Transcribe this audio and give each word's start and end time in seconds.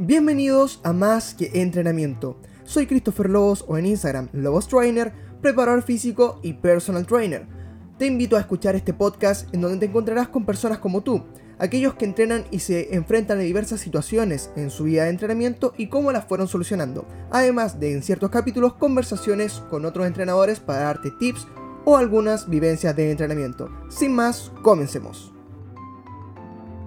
Bienvenidos 0.00 0.80
a 0.84 0.92
Más 0.92 1.34
que 1.34 1.50
Entrenamiento. 1.60 2.40
Soy 2.62 2.86
Christopher 2.86 3.28
Lobos 3.28 3.64
o 3.66 3.78
en 3.78 3.86
Instagram 3.86 4.28
Lobos 4.32 4.68
Trainer, 4.68 5.12
preparador 5.42 5.82
físico 5.82 6.38
y 6.40 6.52
personal 6.52 7.04
trainer. 7.04 7.48
Te 7.98 8.06
invito 8.06 8.36
a 8.36 8.40
escuchar 8.40 8.76
este 8.76 8.94
podcast 8.94 9.52
en 9.52 9.60
donde 9.60 9.78
te 9.78 9.86
encontrarás 9.86 10.28
con 10.28 10.46
personas 10.46 10.78
como 10.78 11.00
tú, 11.00 11.24
aquellos 11.58 11.94
que 11.94 12.04
entrenan 12.04 12.44
y 12.52 12.60
se 12.60 12.94
enfrentan 12.94 13.38
a 13.38 13.42
diversas 13.42 13.80
situaciones 13.80 14.52
en 14.54 14.70
su 14.70 14.84
vida 14.84 15.02
de 15.02 15.10
entrenamiento 15.10 15.74
y 15.76 15.88
cómo 15.88 16.12
las 16.12 16.26
fueron 16.26 16.46
solucionando. 16.46 17.04
Además 17.32 17.80
de 17.80 17.92
en 17.92 18.04
ciertos 18.04 18.30
capítulos 18.30 18.74
conversaciones 18.74 19.64
con 19.68 19.84
otros 19.84 20.06
entrenadores 20.06 20.60
para 20.60 20.82
darte 20.82 21.10
tips 21.10 21.48
o 21.84 21.96
algunas 21.96 22.48
vivencias 22.48 22.94
de 22.94 23.10
entrenamiento. 23.10 23.68
Sin 23.88 24.14
más, 24.14 24.52
comencemos. 24.62 25.32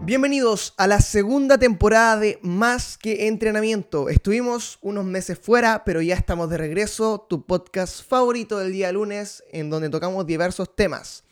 Bienvenidos 0.04 0.74
a 0.78 0.88
la 0.88 1.00
segunda 1.00 1.60
temporada 1.60 2.18
de 2.18 2.40
Más 2.42 2.98
que 2.98 3.28
Entrenamiento. 3.28 4.10
Estuvimos 4.10 4.80
unos 4.82 5.06
meses 5.06 5.38
fuera, 5.38 5.84
pero 5.86 6.02
ya 6.02 6.16
estamos 6.16 6.50
de 6.50 6.58
regreso, 6.58 7.28
tu 7.30 7.46
podcast 7.46 8.04
favorito 8.10 8.58
del 8.58 8.72
día 8.72 8.92
lunes, 8.92 9.44
en 9.52 9.70
donde 9.70 9.92
tocamos 9.92 10.26
diversos 10.26 10.76
temas. 10.76 11.24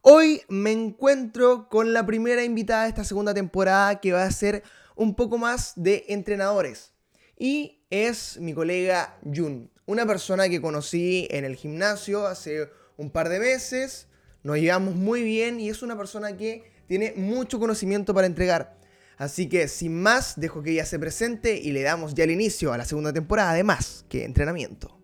Hoy 0.00 0.40
me 0.48 0.72
encuentro 0.72 1.68
con 1.68 1.92
la 1.92 2.06
primera 2.06 2.42
invitada 2.42 2.84
de 2.84 2.88
esta 2.88 3.04
segunda 3.04 3.34
temporada 3.34 4.00
que 4.00 4.12
va 4.12 4.22
a 4.22 4.30
ser 4.30 4.62
un 4.96 5.14
poco 5.14 5.36
más 5.36 5.74
de 5.76 6.06
entrenadores. 6.08 6.92
Y 7.38 7.84
es 7.90 8.38
mi 8.38 8.54
colega 8.54 9.18
Jun, 9.22 9.70
una 9.84 10.06
persona 10.06 10.48
que 10.48 10.62
conocí 10.62 11.28
en 11.30 11.44
el 11.44 11.56
gimnasio 11.56 12.26
hace 12.26 12.70
un 12.96 13.10
par 13.10 13.28
de 13.28 13.38
meses. 13.38 14.08
Nos 14.42 14.56
llevamos 14.56 14.94
muy 14.94 15.22
bien 15.22 15.60
y 15.60 15.68
es 15.68 15.82
una 15.82 15.94
persona 15.94 16.38
que 16.38 16.73
tiene 16.86 17.12
mucho 17.16 17.58
conocimiento 17.58 18.14
para 18.14 18.26
entregar. 18.26 18.76
Así 19.16 19.48
que 19.48 19.68
sin 19.68 20.02
más, 20.02 20.38
dejo 20.38 20.62
que 20.62 20.72
ella 20.72 20.84
se 20.84 20.98
presente 20.98 21.56
y 21.56 21.72
le 21.72 21.82
damos 21.82 22.14
ya 22.14 22.24
el 22.24 22.30
inicio 22.30 22.72
a 22.72 22.78
la 22.78 22.84
segunda 22.84 23.12
temporada 23.12 23.50
además 23.50 24.04
que 24.08 24.24
entrenamiento. 24.24 24.98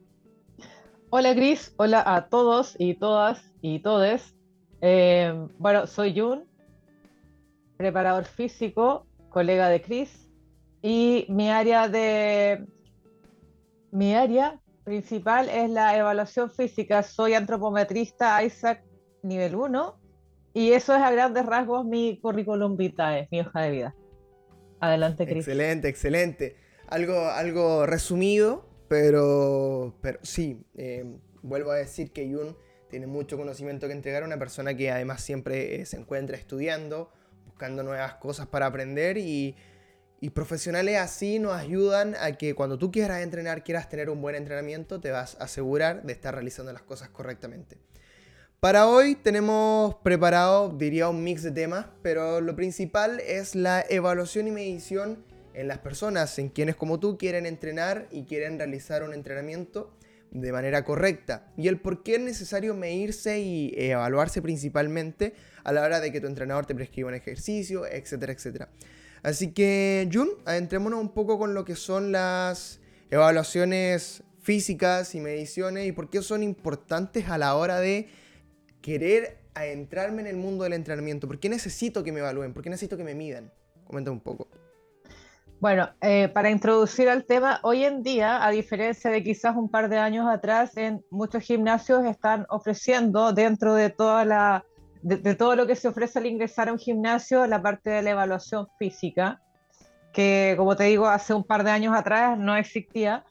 Hola 1.10 1.34
Cris, 1.34 1.72
hola 1.76 2.02
a 2.06 2.28
todos 2.28 2.76
y 2.78 2.94
todas 2.94 3.52
y 3.60 3.80
todes. 3.80 4.34
Eh, 4.80 5.32
bueno, 5.58 5.86
soy 5.86 6.18
Jun, 6.18 6.44
preparador 7.76 8.24
físico, 8.24 9.06
colega 9.28 9.68
de 9.68 9.82
Cris, 9.82 10.30
y 10.82 11.26
mi 11.28 11.50
área 11.50 11.88
de 11.88 12.66
mi 13.92 14.14
área 14.14 14.60
principal 14.84 15.48
es 15.48 15.68
la 15.70 15.96
evaluación 15.96 16.50
física. 16.50 17.02
Soy 17.02 17.34
antropometrista 17.34 18.42
Isaac 18.42 18.84
nivel 19.22 19.54
1 19.54 19.99
y 20.52 20.72
eso 20.72 20.94
es 20.94 21.02
a 21.02 21.10
grandes 21.10 21.46
rasgos 21.46 21.84
mi 21.84 22.18
currículum 22.20 22.76
vitae, 22.76 23.28
mi 23.30 23.40
hoja 23.40 23.62
de 23.62 23.70
vida. 23.70 23.94
Adelante, 24.80 25.26
Cris. 25.26 25.46
Excelente, 25.46 25.88
excelente. 25.88 26.56
Algo, 26.88 27.28
algo 27.28 27.86
resumido, 27.86 28.66
pero, 28.88 29.94
pero 30.00 30.18
sí, 30.22 30.64
eh, 30.76 31.04
vuelvo 31.42 31.70
a 31.70 31.76
decir 31.76 32.12
que 32.12 32.28
Yun 32.28 32.56
tiene 32.88 33.06
mucho 33.06 33.36
conocimiento 33.36 33.86
que 33.86 33.92
entregar, 33.92 34.24
una 34.24 34.38
persona 34.38 34.74
que 34.74 34.90
además 34.90 35.22
siempre 35.22 35.80
eh, 35.80 35.86
se 35.86 35.96
encuentra 35.96 36.36
estudiando, 36.36 37.10
buscando 37.46 37.82
nuevas 37.84 38.14
cosas 38.14 38.48
para 38.48 38.66
aprender 38.66 39.18
y 39.18 39.54
profesionales 40.34 40.98
así 40.98 41.38
nos 41.38 41.54
ayudan 41.54 42.14
a 42.20 42.32
que 42.32 42.54
cuando 42.54 42.78
tú 42.78 42.90
quieras 42.90 43.22
entrenar, 43.22 43.62
quieras 43.64 43.88
tener 43.88 44.10
un 44.10 44.20
buen 44.20 44.34
entrenamiento, 44.34 45.00
te 45.00 45.10
vas 45.10 45.36
a 45.40 45.44
asegurar 45.44 46.02
de 46.02 46.12
estar 46.12 46.34
realizando 46.34 46.72
las 46.72 46.82
cosas 46.82 47.08
correctamente. 47.10 47.78
Para 48.60 48.88
hoy 48.88 49.14
tenemos 49.14 49.94
preparado, 50.02 50.68
diría, 50.68 51.08
un 51.08 51.24
mix 51.24 51.42
de 51.42 51.50
temas, 51.50 51.86
pero 52.02 52.42
lo 52.42 52.54
principal 52.56 53.18
es 53.20 53.54
la 53.54 53.82
evaluación 53.88 54.48
y 54.48 54.50
medición 54.50 55.24
en 55.54 55.66
las 55.66 55.78
personas, 55.78 56.38
en 56.38 56.50
quienes 56.50 56.76
como 56.76 57.00
tú 57.00 57.16
quieren 57.16 57.46
entrenar 57.46 58.06
y 58.10 58.24
quieren 58.24 58.58
realizar 58.58 59.02
un 59.02 59.14
entrenamiento 59.14 59.96
de 60.30 60.52
manera 60.52 60.84
correcta 60.84 61.50
y 61.56 61.68
el 61.68 61.80
por 61.80 62.02
qué 62.02 62.16
es 62.16 62.20
necesario 62.20 62.74
medirse 62.74 63.40
y 63.40 63.72
evaluarse 63.76 64.42
principalmente 64.42 65.32
a 65.64 65.72
la 65.72 65.80
hora 65.80 65.98
de 65.98 66.12
que 66.12 66.20
tu 66.20 66.26
entrenador 66.26 66.66
te 66.66 66.74
prescriba 66.74 67.08
un 67.08 67.14
ejercicio, 67.14 67.86
etcétera, 67.86 68.34
etcétera. 68.34 68.68
Así 69.22 69.52
que, 69.52 70.06
Jun, 70.12 70.28
adentrémonos 70.44 71.00
un 71.00 71.14
poco 71.14 71.38
con 71.38 71.54
lo 71.54 71.64
que 71.64 71.76
son 71.76 72.12
las 72.12 72.78
evaluaciones 73.10 74.22
físicas 74.42 75.14
y 75.14 75.20
mediciones 75.20 75.86
y 75.86 75.92
por 75.92 76.10
qué 76.10 76.20
son 76.20 76.42
importantes 76.42 77.30
a 77.30 77.38
la 77.38 77.54
hora 77.54 77.80
de 77.80 78.06
querer 78.80 79.38
adentrarme 79.54 80.22
en 80.22 80.28
el 80.28 80.36
mundo 80.36 80.64
del 80.64 80.72
entrenamiento? 80.72 81.26
¿Por 81.26 81.38
qué 81.38 81.48
necesito 81.48 82.02
que 82.04 82.12
me 82.12 82.20
evalúen? 82.20 82.52
¿Por 82.52 82.62
qué 82.62 82.70
necesito 82.70 82.96
que 82.96 83.04
me 83.04 83.14
midan? 83.14 83.52
Comenta 83.84 84.10
un 84.10 84.20
poco. 84.20 84.48
Bueno, 85.60 85.90
eh, 86.00 86.28
para 86.28 86.50
introducir 86.50 87.10
al 87.10 87.26
tema, 87.26 87.60
hoy 87.62 87.84
en 87.84 88.02
día, 88.02 88.44
a 88.46 88.50
diferencia 88.50 89.10
de 89.10 89.22
quizás 89.22 89.54
un 89.56 89.68
par 89.68 89.90
de 89.90 89.98
años 89.98 90.26
atrás, 90.26 90.74
en 90.78 91.04
muchos 91.10 91.42
gimnasios 91.42 92.04
están 92.06 92.46
ofreciendo 92.48 93.34
dentro 93.34 93.74
de 93.74 93.90
toda 93.90 94.24
la 94.24 94.64
de, 95.02 95.34
todo 95.34 95.56
lo 95.56 95.66
que 95.66 95.76
se 95.76 95.88
ofrece 95.88 96.18
al 96.18 96.26
ingresar 96.26 96.68
a 96.68 96.72
un 96.72 96.78
gimnasio 96.78 97.46
la 97.46 97.62
parte 97.62 97.90
de 97.90 98.02
la 98.02 98.10
evaluación 98.10 98.68
física, 98.78 99.40
que 100.12 100.54
como 100.56 100.76
te 100.76 100.84
digo, 100.84 101.06
hace 101.06 101.34
un 101.34 101.44
par 101.44 101.64
de 101.64 101.70
años 101.70 101.94
atrás 101.94 102.38
no 102.38 102.56
existía 102.56 103.24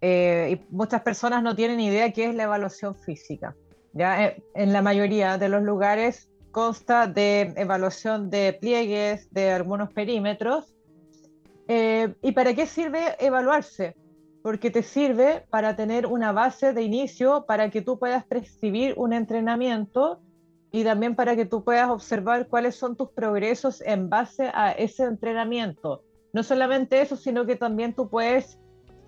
eh, 0.00 0.58
y 0.58 0.74
muchas 0.74 1.02
personas 1.02 1.42
no 1.42 1.54
tienen 1.54 1.80
idea 1.80 2.12
qué 2.12 2.26
es 2.26 2.34
la 2.34 2.44
evaluación 2.44 2.94
física. 2.94 3.54
Ya 3.96 4.26
eh, 4.26 4.42
en 4.54 4.74
la 4.74 4.82
mayoría 4.82 5.38
de 5.38 5.48
los 5.48 5.62
lugares 5.62 6.30
consta 6.52 7.06
de 7.06 7.54
evaluación 7.56 8.28
de 8.28 8.52
pliegues, 8.60 9.32
de 9.32 9.50
algunos 9.50 9.90
perímetros. 9.92 10.74
Eh, 11.66 12.14
¿Y 12.20 12.32
para 12.32 12.54
qué 12.54 12.66
sirve 12.66 13.16
evaluarse? 13.18 13.96
Porque 14.42 14.70
te 14.70 14.82
sirve 14.82 15.46
para 15.48 15.76
tener 15.76 16.06
una 16.06 16.32
base 16.32 16.74
de 16.74 16.82
inicio 16.82 17.46
para 17.46 17.70
que 17.70 17.80
tú 17.80 17.98
puedas 17.98 18.24
prescribir 18.26 18.94
un 18.98 19.14
entrenamiento 19.14 20.20
y 20.72 20.84
también 20.84 21.16
para 21.16 21.34
que 21.34 21.46
tú 21.46 21.64
puedas 21.64 21.88
observar 21.88 22.48
cuáles 22.48 22.76
son 22.76 22.96
tus 22.96 23.10
progresos 23.10 23.80
en 23.80 24.10
base 24.10 24.50
a 24.52 24.72
ese 24.72 25.04
entrenamiento. 25.04 26.04
No 26.34 26.42
solamente 26.42 27.00
eso, 27.00 27.16
sino 27.16 27.46
que 27.46 27.56
también 27.56 27.94
tú 27.94 28.10
puedes 28.10 28.58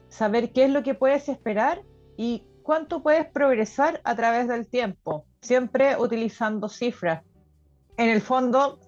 saber 0.09 0.51
qué 0.53 0.65
es 0.65 0.71
lo 0.71 0.83
que 0.83 0.95
puedes 0.95 1.29
esperar 1.29 1.83
y 2.17 2.47
cuánto 2.69 3.03
puedes 3.03 3.25
progresar 3.25 4.03
a 4.05 4.15
través 4.15 4.47
del 4.47 4.67
tiempo, 4.67 5.25
siempre 5.41 5.97
utilizando 5.97 6.69
cifras. 6.69 7.25
En 7.97 8.11
el 8.11 8.21
fondo, 8.21 8.79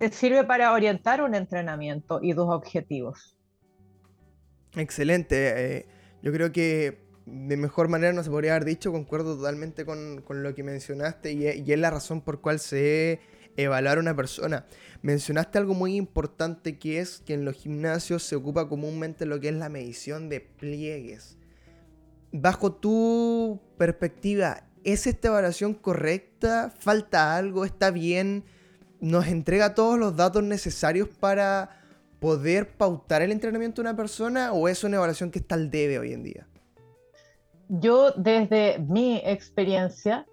te 0.00 0.10
sirve 0.10 0.42
para 0.42 0.72
orientar 0.72 1.22
un 1.22 1.36
entrenamiento 1.36 2.18
y 2.20 2.34
tus 2.34 2.48
objetivos. 2.48 3.36
Excelente. 4.74 5.76
Eh, 5.76 5.86
yo 6.20 6.32
creo 6.32 6.50
que 6.50 7.06
de 7.26 7.56
mejor 7.56 7.86
manera 7.86 8.12
no 8.12 8.24
se 8.24 8.30
podría 8.30 8.56
haber 8.56 8.64
dicho, 8.64 8.90
concuerdo 8.90 9.36
totalmente 9.36 9.84
con, 9.84 10.24
lo 10.28 10.54
que 10.56 10.64
mencionaste 10.64 11.30
y, 11.30 11.44
y, 11.44 11.72
es 11.72 11.78
la 11.78 11.90
razón 11.90 12.22
por 12.22 12.40
cual 12.40 12.58
se 12.58 13.20
a 13.72 13.98
una 14.00 14.16
persona. 14.16 14.66
Mencionaste 15.02 15.58
algo 15.58 15.74
muy 15.74 15.94
importante 15.94 16.76
que 16.76 16.98
es 16.98 17.20
que 17.20 17.34
en 17.34 17.44
los 17.44 17.54
gimnasios 17.54 18.24
se 18.24 18.34
ocupa 18.34 18.68
comúnmente 18.68 19.26
lo 19.26 19.38
que 19.38 19.50
es 19.50 19.54
la 19.54 19.68
medición 19.68 20.28
de 20.28 20.40
pliegues 20.40 21.38
bajo 22.32 22.72
tu 22.72 23.60
perspectiva, 23.76 24.64
¿es 24.84 25.06
esta 25.06 25.28
evaluación 25.28 25.74
correcta? 25.74 26.72
¿Falta 26.78 27.36
algo? 27.36 27.64
¿Está 27.64 27.90
bien? 27.90 28.44
¿Nos 29.00 29.28
entrega 29.28 29.74
todos 29.74 29.98
los 29.98 30.16
datos 30.16 30.42
necesarios 30.42 31.08
para 31.08 31.70
poder 32.20 32.76
pautar 32.76 33.22
el 33.22 33.32
entrenamiento 33.32 33.80
de 33.80 33.88
una 33.88 33.96
persona 33.96 34.52
o 34.52 34.68
es 34.68 34.82
una 34.84 34.96
evaluación 34.96 35.30
que 35.30 35.38
está 35.38 35.54
al 35.54 35.70
debe 35.70 35.98
hoy 35.98 36.12
en 36.12 36.22
día? 36.24 36.46
Yo 37.68 38.12
desde 38.12 38.78
mi 38.78 39.20
experiencia 39.24 40.26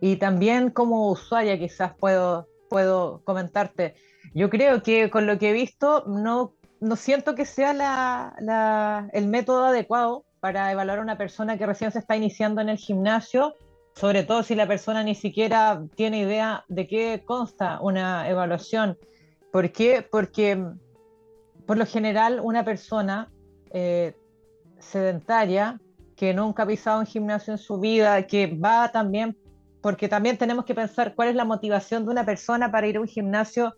y 0.00 0.16
también 0.16 0.70
como 0.70 1.10
usuaria 1.10 1.58
quizás 1.58 1.94
puedo, 1.98 2.48
puedo 2.68 3.22
comentarte, 3.24 3.94
yo 4.34 4.50
creo 4.50 4.82
que 4.82 5.10
con 5.10 5.26
lo 5.26 5.38
que 5.38 5.50
he 5.50 5.52
visto 5.52 6.04
no, 6.06 6.54
no 6.80 6.96
siento 6.96 7.34
que 7.34 7.46
sea 7.46 7.72
la, 7.72 9.08
el 9.12 9.26
método 9.28 9.66
adecuado 9.66 10.24
para 10.42 10.72
evaluar 10.72 10.98
a 10.98 11.02
una 11.02 11.16
persona 11.16 11.56
que 11.56 11.66
recién 11.66 11.92
se 11.92 12.00
está 12.00 12.16
iniciando 12.16 12.60
en 12.60 12.68
el 12.68 12.76
gimnasio, 12.76 13.54
sobre 13.94 14.24
todo 14.24 14.42
si 14.42 14.56
la 14.56 14.66
persona 14.66 15.04
ni 15.04 15.14
siquiera 15.14 15.84
tiene 15.94 16.18
idea 16.18 16.64
de 16.66 16.88
qué 16.88 17.22
consta 17.24 17.78
una 17.80 18.28
evaluación. 18.28 18.98
¿Por 19.52 19.70
qué? 19.70 20.04
Porque 20.10 20.60
por 21.64 21.78
lo 21.78 21.86
general 21.86 22.40
una 22.42 22.64
persona 22.64 23.30
eh, 23.70 24.16
sedentaria 24.80 25.80
que 26.16 26.34
nunca 26.34 26.64
ha 26.64 26.66
pisado 26.66 26.98
un 26.98 27.06
gimnasio 27.06 27.52
en 27.52 27.58
su 27.58 27.78
vida, 27.78 28.26
que 28.26 28.48
va 28.48 28.90
también, 28.90 29.38
porque 29.80 30.08
también 30.08 30.38
tenemos 30.38 30.64
que 30.64 30.74
pensar 30.74 31.14
cuál 31.14 31.28
es 31.28 31.36
la 31.36 31.44
motivación 31.44 32.04
de 32.04 32.10
una 32.10 32.26
persona 32.26 32.72
para 32.72 32.88
ir 32.88 32.96
a 32.96 33.00
un 33.00 33.06
gimnasio 33.06 33.76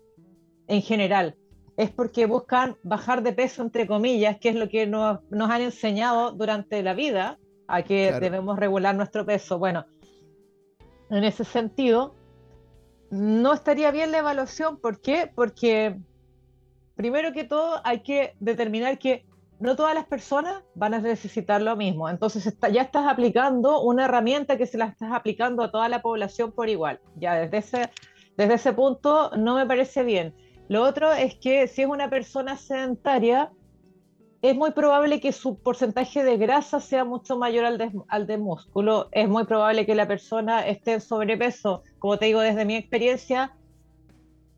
en 0.65 0.81
general 0.81 1.35
es 1.77 1.91
porque 1.91 2.25
buscan 2.25 2.77
bajar 2.83 3.21
de 3.21 3.33
peso, 3.33 3.61
entre 3.61 3.85
comillas, 3.85 4.37
que 4.39 4.49
es 4.49 4.55
lo 4.55 4.69
que 4.69 4.87
nos, 4.87 5.19
han 5.31 5.61
enseñado 5.61 6.31
durante 6.31 6.81
la 6.83 6.93
vida, 6.93 7.37
a 7.67 7.81
que 7.81 8.11
debemos 8.19 8.57
regular 8.59 8.95
nuestro 8.95 9.25
peso. 9.25 9.57
Bueno, 9.57 9.85
en 11.09 11.23
ese 11.23 11.43
sentido, 11.43 12.15
no 13.09 13.53
estaría 13.53 13.91
bien 13.91 14.11
la 14.11 14.19
evaluación. 14.19 14.77
¿Por 14.79 15.01
qué? 15.01 15.31
Porque 15.33 15.97
primero 16.95 17.33
que 17.33 17.43
todo 17.43 17.81
hay 17.83 18.01
que 18.01 18.35
determinar 18.39 18.99
que 18.99 19.25
no 19.59 19.75
todas 19.75 19.95
las 19.95 20.05
personas 20.05 20.63
van 20.75 20.93
a 20.93 20.99
necesitar 20.99 21.61
lo 21.61 21.75
mismo. 21.75 22.09
Entonces 22.09 22.57
ya 22.71 22.81
estás 22.81 23.07
aplicando 23.07 23.81
una 23.81 24.05
herramienta 24.05 24.57
que 24.57 24.65
se 24.65 24.77
la 24.77 24.85
estás 24.85 25.11
aplicando 25.11 25.63
a 25.63 25.71
toda 25.71 25.89
la 25.89 26.01
población 26.01 26.51
por 26.51 26.69
igual. 26.69 26.99
Ya 27.15 27.35
desde 27.35 27.57
ese, 27.57 27.89
desde 28.37 28.53
ese 28.55 28.73
punto 28.73 29.31
no 29.37 29.55
me 29.55 29.65
parece 29.65 30.03
bien. 30.03 30.35
Lo 30.67 30.83
otro 30.83 31.11
es 31.11 31.35
que 31.35 31.67
si 31.67 31.83
es 31.83 31.87
una 31.87 32.09
persona 32.09 32.57
sedentaria, 32.57 33.51
es 34.41 34.55
muy 34.55 34.71
probable 34.71 35.19
que 35.19 35.31
su 35.31 35.57
porcentaje 35.57 36.23
de 36.23 36.37
grasa 36.37 36.79
sea 36.79 37.03
mucho 37.03 37.37
mayor 37.37 37.65
al 37.65 37.77
de, 37.77 37.91
al 38.07 38.27
de 38.27 38.37
músculo. 38.37 39.07
Es 39.11 39.27
muy 39.27 39.45
probable 39.45 39.85
que 39.85 39.95
la 39.95 40.07
persona 40.07 40.67
esté 40.67 40.93
en 40.93 41.01
sobrepeso. 41.01 41.83
Como 41.99 42.17
te 42.17 42.25
digo, 42.25 42.41
desde 42.41 42.65
mi 42.65 42.75
experiencia, 42.75 43.55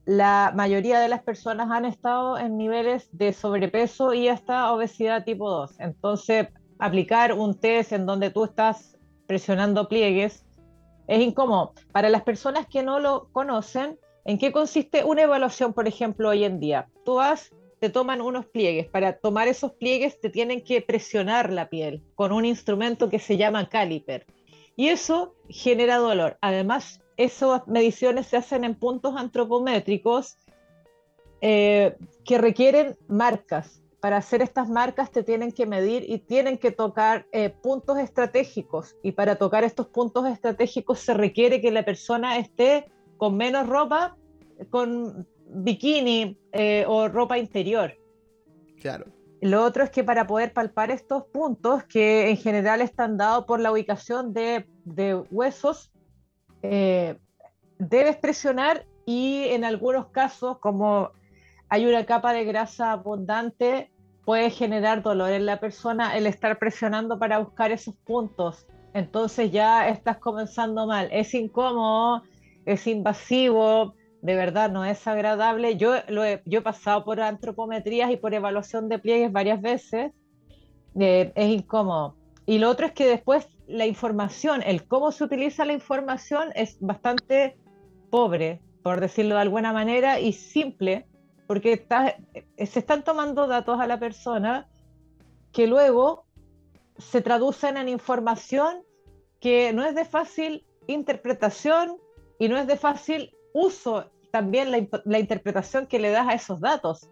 la 0.06 0.54
mayoría 0.56 1.00
de 1.00 1.10
las 1.10 1.24
personas 1.24 1.70
han 1.72 1.86
estado 1.86 2.38
en 2.38 2.58
niveles 2.58 3.10
de 3.12 3.34
sobrepeso 3.34 4.14
y 4.14 4.30
hasta 4.30 4.74
obesidad 4.74 5.26
tipo 5.26 5.50
2. 5.50 5.80
Entonces, 5.80 6.48
aplicar 6.80 7.34
un 7.34 7.60
test 7.60 7.92
en 7.92 8.06
donde 8.06 8.30
tú 8.30 8.46
estás 8.46 8.98
presionando 9.26 9.88
pliegues 9.88 10.46
es 11.08 11.22
incómodo. 11.22 11.74
Para 11.92 12.10
las 12.10 12.24
personas 12.24 12.68
que 12.68 12.84
no 12.84 13.00
lo 13.00 13.30
conocen, 13.32 13.98
¿en 14.28 14.38
qué 14.38 14.52
consiste 14.52 15.06
una 15.06 15.24
evaluación, 15.24 15.74
por 15.74 15.88
ejemplo, 15.88 16.30
hoy 16.30 16.44
en 16.44 16.60
día? 16.60 16.90
Tú 17.06 17.16
vas, 17.16 17.50
te 17.80 17.90
toman 17.90 18.22
unos 18.22 18.46
pliegues. 18.46 18.88
Para 18.88 19.18
tomar 19.18 19.48
esos 19.48 19.72
pliegues 19.72 20.20
te 20.20 20.30
tienen 20.30 20.64
que 20.64 20.82
presionar 20.82 21.52
la 21.52 21.70
piel 21.70 22.04
con 22.14 22.34
un 22.34 22.46
instrumento 22.46 23.10
que 23.10 23.20
se 23.20 23.38
llama 23.38 23.70
caliper. 23.70 24.28
Y 24.76 24.90
eso 24.90 25.34
genera 25.48 25.98
dolor. 25.98 26.38
Además, 26.42 27.02
esas 27.16 27.66
mediciones 27.68 28.28
se 28.28 28.38
hacen 28.38 28.66
en 28.66 28.76
puntos 28.76 29.16
antropométricos 29.16 30.38
eh, 31.40 31.96
que 32.26 32.38
requieren 32.38 32.98
marcas. 33.08 33.82
Para 34.02 34.18
hacer 34.18 34.42
estas 34.42 34.70
marcas 34.70 35.10
te 35.10 35.24
tienen 35.24 35.54
que 35.54 35.66
medir 35.66 36.04
y 36.08 36.20
tienen 36.20 36.58
que 36.58 36.72
tocar 36.72 37.26
eh, 37.32 37.50
puntos 37.50 37.98
estratégicos. 37.98 38.98
Y 39.04 39.14
para 39.14 39.38
tocar 39.38 39.64
estos 39.64 39.88
puntos 39.88 40.28
estratégicos 40.28 41.00
se 41.00 41.14
requiere 41.14 41.62
que 41.62 41.72
la 41.72 41.86
persona 41.86 42.38
esté 42.38 42.92
con 43.18 43.38
menos 43.38 43.68
ropa, 43.68 44.16
con 44.70 45.28
bikini 45.50 46.38
eh, 46.52 46.86
o 46.88 47.08
ropa 47.08 47.38
interior. 47.38 47.94
Claro. 48.80 49.06
Lo 49.42 49.64
otro 49.64 49.84
es 49.84 49.92
que 49.92 50.04
para 50.04 50.26
poder 50.26 50.52
palpar 50.52 50.90
estos 50.90 51.26
puntos, 51.26 51.84
que 51.84 52.30
en 52.30 52.38
general 52.38 52.82
están 52.82 53.18
dados 53.18 53.46
por 53.46 53.60
la 53.60 53.72
ubicación 53.72 54.34
de, 54.34 54.68
de 54.84 55.16
huesos, 55.16 55.92
eh, 56.64 57.20
debes 57.78 58.18
presionar 58.18 58.86
y 59.06 59.44
en 59.50 59.64
algunos 59.64 60.08
casos, 60.08 60.58
como 60.60 61.12
hay 61.70 61.86
una 61.86 62.06
capa 62.06 62.34
de 62.34 62.46
grasa 62.46 62.94
abundante, 62.94 63.92
puede 64.26 64.50
generar 64.50 65.04
dolor 65.04 65.30
en 65.30 65.46
la 65.46 65.60
persona 65.60 66.18
el 66.18 66.26
estar 66.28 66.58
presionando 66.58 67.20
para 67.20 67.38
buscar 67.38 67.72
esos 67.72 67.96
puntos. 67.96 68.66
Entonces 68.94 69.52
ya 69.52 69.88
estás 69.88 70.18
comenzando 70.18 70.88
mal. 70.88 71.08
Es 71.12 71.34
incómodo, 71.34 72.24
es 72.68 72.86
invasivo, 72.86 73.96
de 74.22 74.36
verdad 74.36 74.70
no 74.70 74.84
es 74.84 75.08
agradable. 75.08 75.78
Yo, 75.78 75.96
lo 76.10 76.26
he, 76.26 76.42
yo 76.46 76.64
pasado 76.64 77.06
por 77.06 77.22
antropometrías 77.22 78.12
y 78.12 78.18
por 78.18 78.34
evaluación 78.34 78.90
de 78.90 79.00
pliegues 79.00 79.32
varias 79.32 79.62
veces. 79.62 80.12
Eh, 81.00 81.32
es 81.34 81.50
incómodo. 81.50 82.18
Y 82.46 82.60
lo 82.60 82.70
otro 82.70 82.88
es 82.88 82.92
que 82.92 83.08
después 83.08 83.48
la 83.68 83.86
información, 83.86 84.62
el 84.66 84.86
cómo 84.88 85.12
se 85.12 85.24
utiliza 85.24 85.66
la 85.66 85.74
información 85.74 86.50
es 86.56 86.78
bastante 86.80 87.58
pobre, 88.10 88.62
por 88.84 89.00
decirlo 89.00 89.36
de 89.36 89.42
alguna 89.42 89.72
manera, 89.74 90.20
y 90.20 90.34
simple, 90.34 91.06
porque 91.46 91.74
está, 91.74 92.18
se 92.58 92.80
están 92.80 93.04
tomando 93.04 93.48
datos 93.48 93.80
a 93.80 93.88
la 93.88 94.00
persona 94.00 94.68
que 95.54 95.68
luego 95.68 96.26
se 96.98 97.22
traducen 97.22 97.78
en 97.78 97.90
información 97.90 98.84
que 99.40 99.72
no 99.72 99.86
es 99.86 99.96
de 99.96 100.06
fácil 100.06 100.66
interpretación 100.88 101.98
y 102.40 102.50
no 102.50 102.58
es 102.58 102.68
de 102.68 102.78
fácil 102.78 103.36
uso 103.54 104.10
también 104.32 104.72
la, 104.72 104.86
la 105.06 105.20
interpretación 105.20 105.88
que 105.88 106.00
le 106.00 106.12
das 106.12 106.28
a 106.28 106.34
esos 106.34 106.60
datos. 106.60 107.10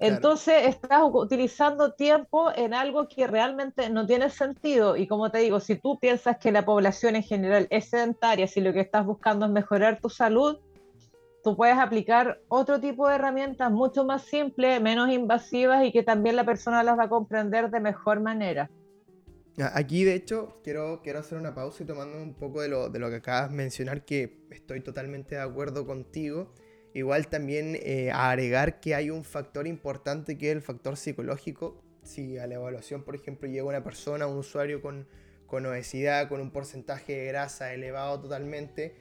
Entonces 0.00 0.66
estás 0.66 1.02
utilizando 1.12 1.92
tiempo 1.92 2.50
en 2.54 2.72
algo 2.72 3.06
que 3.06 3.26
realmente 3.26 3.90
no 3.90 4.06
tiene 4.06 4.30
sentido. 4.30 4.96
Y 4.96 5.06
como 5.06 5.30
te 5.30 5.38
digo, 5.38 5.60
si 5.60 5.76
tú 5.76 5.98
piensas 5.98 6.38
que 6.38 6.52
la 6.52 6.64
población 6.64 7.16
en 7.16 7.22
general 7.22 7.66
es 7.68 7.90
sedentaria, 7.90 8.46
si 8.46 8.62
lo 8.62 8.72
que 8.72 8.80
estás 8.80 9.04
buscando 9.04 9.44
es 9.44 9.52
mejorar 9.52 10.00
tu 10.00 10.08
salud, 10.08 10.58
tú 11.44 11.54
puedes 11.54 11.76
aplicar 11.76 12.40
otro 12.48 12.80
tipo 12.80 13.08
de 13.08 13.16
herramientas 13.16 13.70
mucho 13.70 14.06
más 14.06 14.22
simples, 14.22 14.80
menos 14.80 15.10
invasivas 15.10 15.84
y 15.84 15.92
que 15.92 16.02
también 16.02 16.34
la 16.34 16.44
persona 16.44 16.82
las 16.82 16.98
va 16.98 17.04
a 17.04 17.08
comprender 17.10 17.70
de 17.70 17.80
mejor 17.80 18.20
manera. 18.20 18.70
Aquí, 19.58 20.04
de 20.04 20.14
hecho, 20.14 20.60
quiero, 20.62 21.00
quiero 21.02 21.18
hacer 21.18 21.36
una 21.36 21.54
pausa 21.54 21.82
y 21.82 21.86
tomando 21.86 22.22
un 22.22 22.34
poco 22.34 22.62
de 22.62 22.68
lo, 22.68 22.88
de 22.88 22.98
lo 22.98 23.10
que 23.10 23.16
acabas 23.16 23.50
de 23.50 23.56
mencionar, 23.56 24.04
que 24.04 24.46
estoy 24.50 24.80
totalmente 24.80 25.34
de 25.34 25.40
acuerdo 25.40 25.86
contigo. 25.86 26.52
Igual 26.92 27.28
también 27.28 27.76
eh, 27.80 28.10
agregar 28.12 28.80
que 28.80 28.94
hay 28.94 29.10
un 29.10 29.22
factor 29.22 29.66
importante 29.66 30.36
que 30.38 30.50
es 30.50 30.56
el 30.56 30.62
factor 30.62 30.96
psicológico. 30.96 31.82
Si 32.02 32.38
a 32.38 32.46
la 32.46 32.54
evaluación, 32.54 33.02
por 33.02 33.14
ejemplo, 33.14 33.48
llega 33.48 33.64
una 33.64 33.84
persona, 33.84 34.26
un 34.26 34.38
usuario 34.38 34.80
con, 34.80 35.06
con 35.46 35.66
obesidad, 35.66 36.28
con 36.28 36.40
un 36.40 36.50
porcentaje 36.50 37.16
de 37.16 37.26
grasa 37.26 37.74
elevado 37.74 38.20
totalmente, 38.20 38.94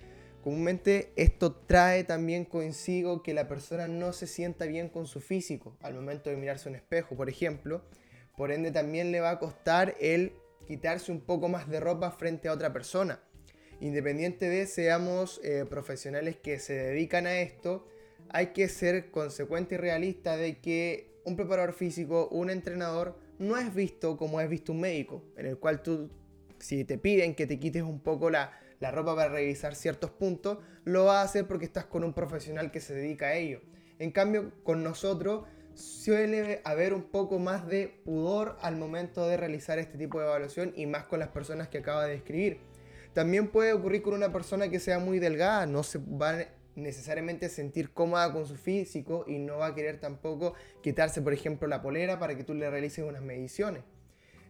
comúnmente 0.44 1.14
esto 1.16 1.54
trae 1.54 2.04
también 2.04 2.46
consigo 2.46 3.24
que 3.24 3.34
la 3.34 3.48
persona 3.48 3.88
no 3.88 4.14
se 4.14 4.28
sienta 4.28 4.66
bien 4.66 4.90
con 4.90 5.08
su 5.08 5.22
físico 5.22 5.78
al 5.82 5.94
momento 5.94 6.30
de 6.30 6.38
mirarse 6.38 6.70
un 6.70 6.76
espejo, 6.76 7.16
por 7.16 7.30
ejemplo. 7.30 7.84
Por 8.40 8.54
ende 8.54 8.72
también 8.72 9.12
le 9.12 9.20
va 9.20 9.32
a 9.32 9.40
costar 9.40 9.98
el 10.00 10.32
quitarse 10.66 11.12
un 11.12 11.20
poco 11.20 11.50
más 11.50 11.70
de 11.70 11.82
ropa 11.82 12.10
frente 12.10 12.48
a 12.48 12.54
otra 12.54 12.72
persona 12.72 13.20
independiente 13.82 14.48
de 14.48 14.66
seamos 14.66 15.42
eh, 15.44 15.66
profesionales 15.70 16.38
que 16.38 16.58
se 16.58 16.74
dedican 16.74 17.28
a 17.28 17.40
esto, 17.40 17.86
hay 18.30 18.48
que 18.48 18.70
ser 18.70 19.12
consecuente 19.12 19.76
y 19.76 19.78
realista 19.78 20.38
de 20.38 20.60
que 20.60 21.20
un 21.26 21.36
preparador 21.36 21.74
físico, 21.74 22.30
un 22.30 22.50
entrenador, 22.50 23.20
no 23.40 23.58
es 23.58 23.76
visto 23.76 24.16
como 24.16 24.40
es 24.40 24.50
visto 24.50 24.72
un 24.72 24.80
médico, 24.80 25.22
en 25.36 25.46
el 25.46 25.58
cual 25.58 25.84
tú, 25.84 26.10
si 26.60 26.86
te 26.86 26.98
piden 26.98 27.36
que 27.36 27.46
te 27.46 27.60
quites 27.60 27.84
un 27.84 28.00
poco 28.00 28.30
la, 28.30 28.58
la 28.80 28.92
ropa 28.92 29.18
para 29.18 29.30
revisar 29.34 29.76
ciertos 29.76 30.12
puntos, 30.12 30.60
lo 30.86 31.06
vas 31.06 31.18
a 31.18 31.24
hacer 31.24 31.46
porque 31.46 31.66
estás 31.66 31.86
con 31.86 32.06
un 32.06 32.14
profesional 32.14 32.72
que 32.72 32.80
se 32.80 32.94
dedica 32.94 33.28
a 33.28 33.36
ello. 33.36 33.60
En 33.98 34.12
cambio, 34.12 34.54
con 34.64 34.82
nosotros 34.82 35.46
suele 35.74 36.62
haber 36.64 36.94
un 36.94 37.04
poco 37.04 37.40
más 37.40 37.68
de 37.68 38.02
pudor 38.04 38.58
al 38.62 38.76
momento 38.76 39.28
de 39.28 39.38
realizar 39.38 39.80
este 39.80 39.98
tipo 39.98 40.20
de 40.20 40.26
evaluación 40.26 40.74
y 40.76 40.86
más 40.86 41.06
con 41.06 41.20
las 41.20 41.30
personas 41.30 41.68
que 41.70 41.80
acabo 41.80 42.02
de 42.02 42.12
describir 42.12 42.70
también 43.14 43.48
puede 43.48 43.74
ocurrir 43.74 44.02
con 44.02 44.14
una 44.14 44.32
persona 44.32 44.70
que 44.70 44.80
sea 44.80 45.00
muy 45.00 45.20
delgada, 45.20 45.66
no 45.66 45.84
se 45.84 46.00
va 46.00 46.38
necesariamente 46.76 47.48
a 47.48 47.50
sentir 47.50 47.92
cómoda 47.92 48.32
con 48.32 48.46
su 48.46 48.56
físico 48.56 49.26
y 49.28 49.40
no 49.40 49.58
va 49.58 49.68
a 49.68 49.76
querer 49.76 50.00
tampoco 50.00 50.54
quitarse, 50.82 51.22
por 51.22 51.34
ejemplo, 51.34 51.68
la 51.68 51.82
polera 51.82 52.20
para 52.20 52.36
que 52.36 52.44
tú 52.44 52.54
le 52.54 52.70
realices 52.70 53.04
unas 53.04 53.22
mediciones. 53.22 53.84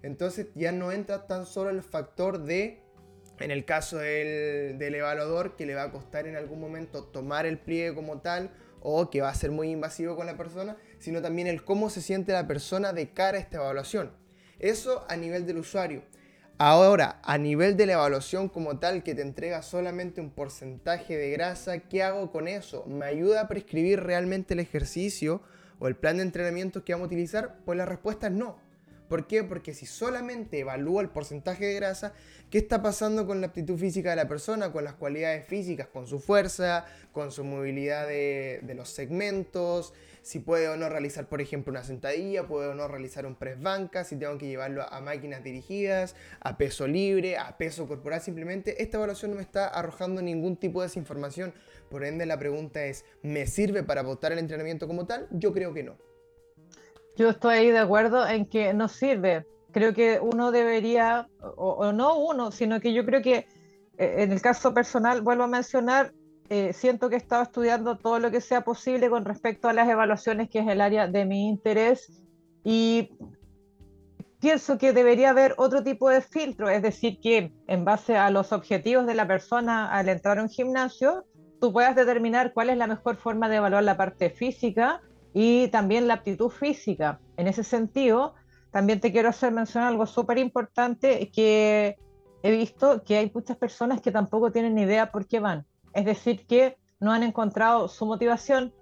Entonces 0.04 0.48
ya 0.56 0.72
no 0.72 0.92
entra 0.92 1.26
tan 1.26 1.46
solo 1.46 1.70
el 1.70 1.82
factor 1.82 2.44
de, 2.44 2.82
en 3.40 3.52
el 3.52 3.66
caso 3.66 3.98
del, 3.98 4.78
del 4.78 4.96
evaluador, 4.96 5.56
que 5.56 5.66
le 5.66 5.76
va 5.76 5.84
a 5.84 5.92
costar 5.92 6.28
en 6.28 6.36
algún 6.36 6.60
momento 6.60 7.04
tomar 7.04 7.46
el 7.46 7.58
pliegue 7.58 7.96
como 7.96 8.22
tal 8.22 8.52
o 8.82 9.10
que 9.10 9.22
va 9.22 9.30
a 9.30 9.34
ser 9.34 9.52
muy 9.52 9.72
invasivo 9.72 10.16
con 10.16 10.26
la 10.26 10.38
persona, 10.38 10.78
sino 11.00 11.22
también 11.22 11.48
el 11.48 11.64
cómo 11.64 11.90
se 11.90 12.02
siente 12.02 12.34
la 12.34 12.48
persona 12.48 12.94
de 12.94 13.10
cara 13.10 13.38
a 13.38 13.42
esta 13.42 13.58
evaluación. 13.58 14.12
Eso 14.60 15.06
a 15.10 15.16
nivel 15.16 15.46
del 15.46 15.58
usuario. 15.58 16.04
Ahora, 16.58 17.22
a 17.24 17.38
nivel 17.38 17.78
de 17.78 17.86
la 17.86 17.94
evaluación 17.94 18.50
como 18.50 18.80
tal, 18.80 19.02
que 19.02 19.16
te 19.16 19.22
entrega 19.22 19.62
solamente 19.62 20.20
un 20.20 20.30
porcentaje 20.30 21.16
de 21.16 21.32
grasa, 21.32 21.80
¿qué 21.80 22.04
hago 22.04 22.32
con 22.32 22.50
eso? 22.50 22.84
¿Me 22.86 23.06
ayuda 23.06 23.42
a 23.42 23.48
prescribir 23.48 24.02
realmente 24.02 24.56
el 24.56 24.60
ejercicio 24.60 25.42
o 25.80 25.88
el 25.88 25.96
plan 25.96 26.18
de 26.18 26.24
entrenamiento 26.24 26.84
que 26.84 26.92
vamos 26.92 27.06
a 27.06 27.08
utilizar? 27.08 27.60
Pues 27.64 27.78
la 27.78 27.86
respuesta 27.86 28.28
es 28.28 28.34
no. 28.34 28.58
¿Por 29.10 29.26
qué? 29.26 29.44
Porque 29.44 29.74
si 29.74 29.88
solamente 29.88 30.60
evalúo 30.60 31.02
el 31.02 31.10
porcentaje 31.10 31.66
de 31.66 31.74
grasa, 31.74 32.14
¿qué 32.52 32.60
está 32.60 32.84
pasando 32.84 33.26
con 33.26 33.42
la 33.42 33.48
aptitud 33.48 33.76
física 33.76 34.12
de 34.12 34.16
la 34.16 34.28
persona, 34.28 34.72
con 34.72 34.84
las 34.84 34.94
cualidades 34.94 35.48
físicas, 35.48 35.88
con 35.88 36.06
su 36.06 36.20
fuerza, 36.20 36.86
con 37.12 37.32
su 37.32 37.44
movilidad 37.44 38.08
de, 38.08 38.62
los 38.76 38.90
segmentos, 38.90 39.96
si 40.22 40.38
puede 40.38 40.70
o 40.70 40.78
no 40.78 40.90
realizar, 40.90 41.28
por 41.28 41.42
ejemplo, 41.42 41.72
una 41.72 41.84
sentadilla, 41.84 42.46
puede 42.46 42.68
o 42.68 42.76
no 42.76 42.88
realizar 42.88 43.26
un 43.26 43.34
press 43.34 43.60
banca, 43.60 44.04
si 44.04 44.16
tengo 44.16 44.38
que 44.38 44.46
llevarlo 44.46 44.84
a 44.84 45.02
máquinas 45.02 45.44
dirigidas, 45.44 46.16
a 46.40 46.60
peso 46.60 46.88
libre, 46.88 47.36
a 47.36 47.58
peso 47.58 47.88
corporal, 47.88 48.22
simplemente 48.22 48.84
esta 48.84 48.98
evaluación 48.98 49.32
no 49.32 49.38
me 49.38 49.44
está 49.44 49.68
arrojando 49.68 50.22
ningún 50.22 50.56
tipo 50.56 50.82
de 50.82 50.88
desinformación. 50.88 51.52
Por 51.90 52.04
ende, 52.04 52.28
la 52.28 52.38
pregunta 52.38 52.86
es, 52.86 53.06
¿me 53.24 53.48
sirve 53.48 53.82
para 53.82 54.04
votar 54.04 54.32
el 54.32 54.38
entrenamiento 54.38 54.88
como 54.88 55.08
tal? 55.08 55.28
Yo 55.32 55.52
creo 55.52 55.74
que 55.74 55.82
no. 55.82 56.09
Yo 57.20 57.32
estoy 57.32 57.70
de 57.72 57.80
acuerdo 57.80 58.26
en 58.26 58.46
que 58.46 58.74
no 58.74 58.88
sirve. 58.88 59.46
Creo 59.74 59.94
que 59.94 60.22
uno 60.22 60.54
debería, 60.54 61.28
o, 61.58 61.92
no 61.92 62.18
uno, 62.18 62.50
sino 62.50 62.80
que 62.80 62.94
yo 62.94 63.06
creo 63.06 63.22
que 63.22 63.46
eh, 63.98 64.24
en 64.24 64.32
el 64.32 64.42
caso 64.42 64.74
personal, 64.74 65.22
vuelvo 65.22 65.44
a 65.44 65.48
mencionar, 65.48 66.14
eh, 66.48 66.72
siento 66.72 67.10
que 67.10 67.16
he 67.16 67.18
estado 67.18 67.44
estudiando 67.44 67.98
todo 67.98 68.20
lo 68.20 68.32
que 68.32 68.40
sea 68.40 68.62
posible 68.62 69.10
con 69.10 69.26
respecto 69.26 69.68
a 69.68 69.74
las 69.74 69.90
evaluaciones, 69.90 70.50
que 70.50 70.60
es 70.60 70.68
el 70.70 70.80
área 70.80 71.08
de 71.08 71.26
mi 71.26 71.50
interés. 71.50 72.10
Y 72.64 73.12
pienso 74.40 74.78
que 74.78 74.94
debería 74.94 75.32
haber 75.32 75.56
otro 75.58 75.84
tipo 75.84 76.08
de 76.08 76.22
filtro, 76.22 76.70
es 76.70 76.82
decir, 76.82 77.20
que 77.20 77.52
en 77.68 77.84
base 77.84 78.16
a 78.16 78.30
los 78.30 78.54
objetivos 78.54 79.06
de 79.06 79.16
la 79.16 79.28
persona 79.28 79.92
al 79.92 80.08
entrar 80.08 80.40
a 80.40 80.44
un 80.44 80.50
gimnasio, 80.50 81.26
tú 81.60 81.74
puedas 81.74 81.98
determinar 81.98 82.54
cuál 82.54 82.70
es 82.70 82.78
la 82.78 82.88
mejor 82.88 83.18
forma 83.18 83.50
de 83.50 83.58
evaluar 83.58 83.84
la 83.84 83.98
parte 83.98 84.30
física 84.30 85.02
y 85.34 85.68
también 85.70 86.08
la 86.08 86.16
aptitud 86.16 86.50
física. 86.50 87.20
En 87.38 87.48
ese 87.48 87.64
sentido, 87.64 88.34
también 88.72 89.00
te 89.00 89.12
quiero 89.12 89.30
hacer 89.30 89.52
mención 89.52 89.84
algo 89.84 90.06
súper 90.06 90.38
importante 90.38 91.30
que 91.32 91.98
he 92.44 92.52
visto 92.52 93.04
que 93.04 93.18
hay 93.18 93.32
muchas 93.34 93.58
personas 93.58 94.02
que 94.02 94.12
tampoco 94.12 94.52
tienen 94.52 94.76
ni 94.76 94.84
idea 94.84 95.12
por 95.12 95.28
qué 95.28 95.40
van. 95.40 95.66
Es 95.94 96.06
decir, 96.06 96.46
que 96.46 96.78
no 97.00 97.12
han 97.12 97.24
encontrado 97.24 97.88
su 97.88 98.06
motivación, 98.06 98.74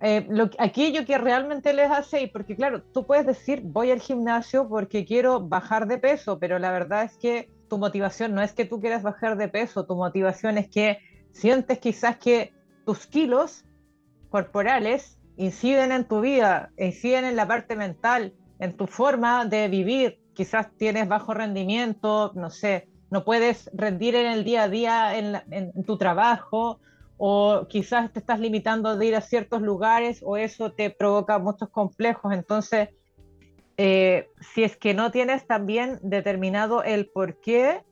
eh, 0.00 0.26
lo, 0.28 0.50
aquello 0.58 1.04
que 1.06 1.16
realmente 1.18 1.72
les 1.72 1.90
hace, 1.90 2.22
y 2.22 2.26
porque 2.26 2.56
claro, 2.56 2.82
tú 2.82 3.06
puedes 3.06 3.26
decir 3.26 3.62
voy 3.64 3.90
al 3.90 4.00
gimnasio 4.00 4.68
porque 4.68 5.04
quiero 5.04 5.40
bajar 5.40 5.86
de 5.86 5.98
peso, 5.98 6.38
pero 6.38 6.58
la 6.58 6.70
verdad 6.70 7.04
es 7.04 7.16
que 7.16 7.50
tu 7.68 7.78
motivación 7.78 8.34
no 8.34 8.42
es 8.42 8.52
que 8.52 8.64
tú 8.64 8.80
quieras 8.80 9.02
bajar 9.02 9.36
de 9.36 9.48
peso, 9.48 9.86
tu 9.86 9.96
motivación 9.96 10.58
es 10.58 10.68
que 10.68 10.98
sientes 11.32 11.78
quizás 11.78 12.18
que 12.18 12.52
tus 12.84 13.06
kilos 13.06 13.64
corporales 14.28 15.18
inciden 15.36 15.92
en 15.92 16.04
tu 16.04 16.20
vida, 16.20 16.70
inciden 16.78 17.24
en 17.24 17.36
la 17.36 17.46
parte 17.46 17.76
mental, 17.76 18.34
en 18.58 18.76
tu 18.76 18.86
forma 18.86 19.44
de 19.44 19.68
vivir, 19.68 20.20
quizás 20.34 20.68
tienes 20.76 21.08
bajo 21.08 21.34
rendimiento, 21.34 22.32
no 22.34 22.50
sé, 22.50 22.88
no 23.10 23.24
puedes 23.24 23.70
rendir 23.72 24.14
en 24.16 24.26
el 24.26 24.44
día 24.44 24.64
a 24.64 24.68
día 24.68 25.18
en, 25.18 25.84
tu 25.84 25.96
trabajo 25.96 26.80
o 27.16 27.66
quizás 27.68 28.12
te 28.12 28.18
estás 28.18 28.40
limitando 28.40 28.96
de 28.96 29.06
ir 29.06 29.16
a 29.16 29.20
ciertos 29.20 29.62
lugares 29.62 30.20
o 30.24 30.36
eso 30.36 30.72
te 30.72 30.90
provoca 30.90 31.38
muchos 31.38 31.68
complejos. 31.68 32.32
Entonces, 32.32 32.88
eh, 33.76 34.28
si 34.40 34.64
es 34.64 34.76
que 34.76 34.94
no 34.94 35.10
tienes 35.12 35.46
también 35.46 35.98
determinado 36.02 36.82
el 36.82 37.06
por 37.06 37.40
qué, 37.40 37.82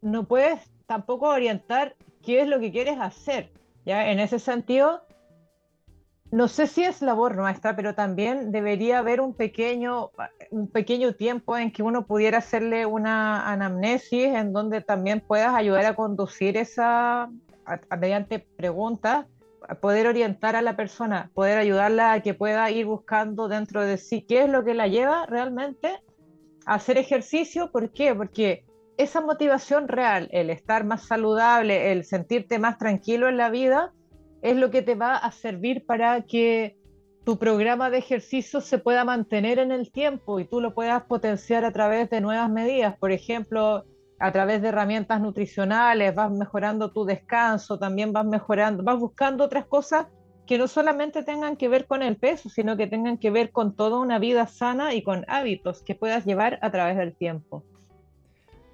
no 0.00 0.24
puedes 0.24 0.60
tampoco 0.86 1.28
orientar 1.28 1.96
qué 2.22 2.42
es 2.42 2.48
lo 2.48 2.60
que 2.60 2.70
quieres 2.70 2.98
hacer. 3.00 3.52
¿ya? 3.84 4.10
En 4.10 4.20
ese 4.20 4.38
sentido, 4.38 5.02
no 6.32 6.48
sé 6.48 6.66
si 6.66 6.82
es 6.82 7.02
labor 7.02 7.36
nuestra, 7.36 7.76
pero 7.76 7.94
también 7.94 8.52
debería 8.52 8.98
haber 8.98 9.20
un 9.20 9.34
pequeño, 9.34 10.10
un 10.50 10.66
pequeño 10.66 11.14
tiempo 11.14 11.58
en 11.58 11.70
que 11.70 11.82
uno 11.82 12.06
pudiera 12.06 12.38
hacerle 12.38 12.86
una 12.86 13.52
anamnesis 13.52 14.34
en 14.34 14.54
donde 14.54 14.80
también 14.80 15.20
puedas 15.20 15.54
ayudar 15.54 15.84
a 15.84 15.94
conducir 15.94 16.56
esa, 16.56 17.30
mediante 18.00 18.38
preguntas, 18.38 19.26
poder 19.82 20.06
orientar 20.06 20.56
a 20.56 20.62
la 20.62 20.74
persona, 20.74 21.30
poder 21.34 21.58
ayudarla 21.58 22.14
a 22.14 22.20
que 22.22 22.32
pueda 22.32 22.70
ir 22.70 22.86
buscando 22.86 23.46
dentro 23.48 23.82
de 23.82 23.98
sí 23.98 24.22
qué 24.22 24.44
es 24.44 24.48
lo 24.48 24.64
que 24.64 24.72
la 24.72 24.88
lleva 24.88 25.26
realmente 25.26 26.00
a 26.64 26.74
hacer 26.74 26.96
ejercicio. 26.96 27.70
¿Por 27.70 27.92
qué? 27.92 28.14
Porque 28.14 28.64
esa 28.96 29.20
motivación 29.20 29.86
real, 29.86 30.30
el 30.32 30.48
estar 30.48 30.84
más 30.84 31.06
saludable, 31.06 31.92
el 31.92 32.04
sentirte 32.04 32.58
más 32.58 32.78
tranquilo 32.78 33.28
en 33.28 33.36
la 33.36 33.50
vida, 33.50 33.92
es 34.42 34.56
lo 34.56 34.70
que 34.70 34.82
te 34.82 34.94
va 34.94 35.16
a 35.16 35.32
servir 35.32 35.86
para 35.86 36.22
que 36.22 36.76
tu 37.24 37.38
programa 37.38 37.88
de 37.88 37.98
ejercicio 37.98 38.60
se 38.60 38.78
pueda 38.78 39.04
mantener 39.04 39.60
en 39.60 39.70
el 39.70 39.92
tiempo 39.92 40.40
y 40.40 40.44
tú 40.44 40.60
lo 40.60 40.74
puedas 40.74 41.04
potenciar 41.04 41.64
a 41.64 41.72
través 41.72 42.10
de 42.10 42.20
nuevas 42.20 42.50
medidas. 42.50 42.98
Por 42.98 43.12
ejemplo, 43.12 43.84
a 44.18 44.32
través 44.32 44.60
de 44.60 44.68
herramientas 44.68 45.20
nutricionales, 45.20 46.14
vas 46.14 46.32
mejorando 46.32 46.90
tu 46.90 47.04
descanso, 47.04 47.78
también 47.78 48.12
vas 48.12 48.26
mejorando, 48.26 48.82
vas 48.82 48.98
buscando 48.98 49.44
otras 49.44 49.66
cosas 49.66 50.06
que 50.46 50.58
no 50.58 50.66
solamente 50.66 51.22
tengan 51.22 51.56
que 51.56 51.68
ver 51.68 51.86
con 51.86 52.02
el 52.02 52.16
peso, 52.16 52.48
sino 52.48 52.76
que 52.76 52.88
tengan 52.88 53.18
que 53.18 53.30
ver 53.30 53.52
con 53.52 53.76
toda 53.76 54.00
una 54.00 54.18
vida 54.18 54.48
sana 54.48 54.92
y 54.92 55.02
con 55.02 55.24
hábitos 55.28 55.82
que 55.82 55.94
puedas 55.94 56.24
llevar 56.24 56.58
a 56.62 56.72
través 56.72 56.96
del 56.96 57.14
tiempo. 57.14 57.62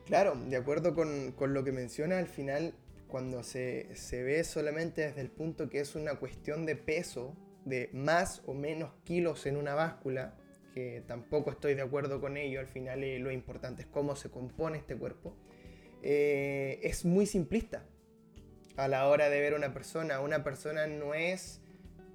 Claro, 0.07 0.35
de 0.35 0.57
acuerdo 0.57 0.95
con, 0.95 1.33
con 1.33 1.53
lo 1.53 1.63
que 1.65 1.73
menciona, 1.73 2.19
al 2.19 2.29
final 2.29 2.73
cuando 3.09 3.43
se, 3.43 3.89
ve 4.13 4.45
solamente 4.45 5.03
desde 5.03 5.21
el 5.21 5.31
punto 5.31 5.69
que 5.69 5.81
es 5.81 5.95
una 5.95 6.17
cuestión 6.17 6.67
de 6.67 6.77
peso, 6.77 7.35
de 7.65 7.91
más 7.93 8.43
o 8.47 8.55
menos 8.55 8.93
kilos 9.05 9.47
en 9.47 9.57
una 9.57 9.75
báscula, 9.75 10.37
que 10.75 11.03
tampoco 11.07 11.51
estoy 11.51 11.75
de 11.75 11.83
acuerdo 11.83 12.21
con 12.21 12.37
ello, 12.37 12.61
al 12.61 12.69
final 12.69 13.03
eh, 13.03 13.19
lo 13.19 13.33
importante 13.33 13.83
es 13.83 13.89
cómo 13.89 14.15
se 14.15 14.31
compone 14.31 14.79
este 14.79 14.97
cuerpo, 14.97 15.35
eh, 16.03 16.79
es 16.83 17.05
muy 17.05 17.27
simplista 17.27 17.85
a 18.77 18.87
la 18.87 19.09
hora 19.09 19.29
de 19.29 19.41
ver 19.41 19.55
una 19.55 19.75
persona. 19.75 20.21
Una 20.21 20.45
persona 20.45 20.87
no 20.87 21.15
es 21.15 21.61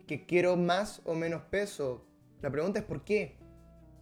que 0.08 0.26
quiero 0.26 0.56
más 0.56 1.02
o 1.04 1.14
menos 1.14 1.44
peso. 1.44 2.06
La 2.42 2.50
pregunta 2.50 2.80
es 2.80 2.86
¿por 2.86 3.04
qué? 3.04 3.38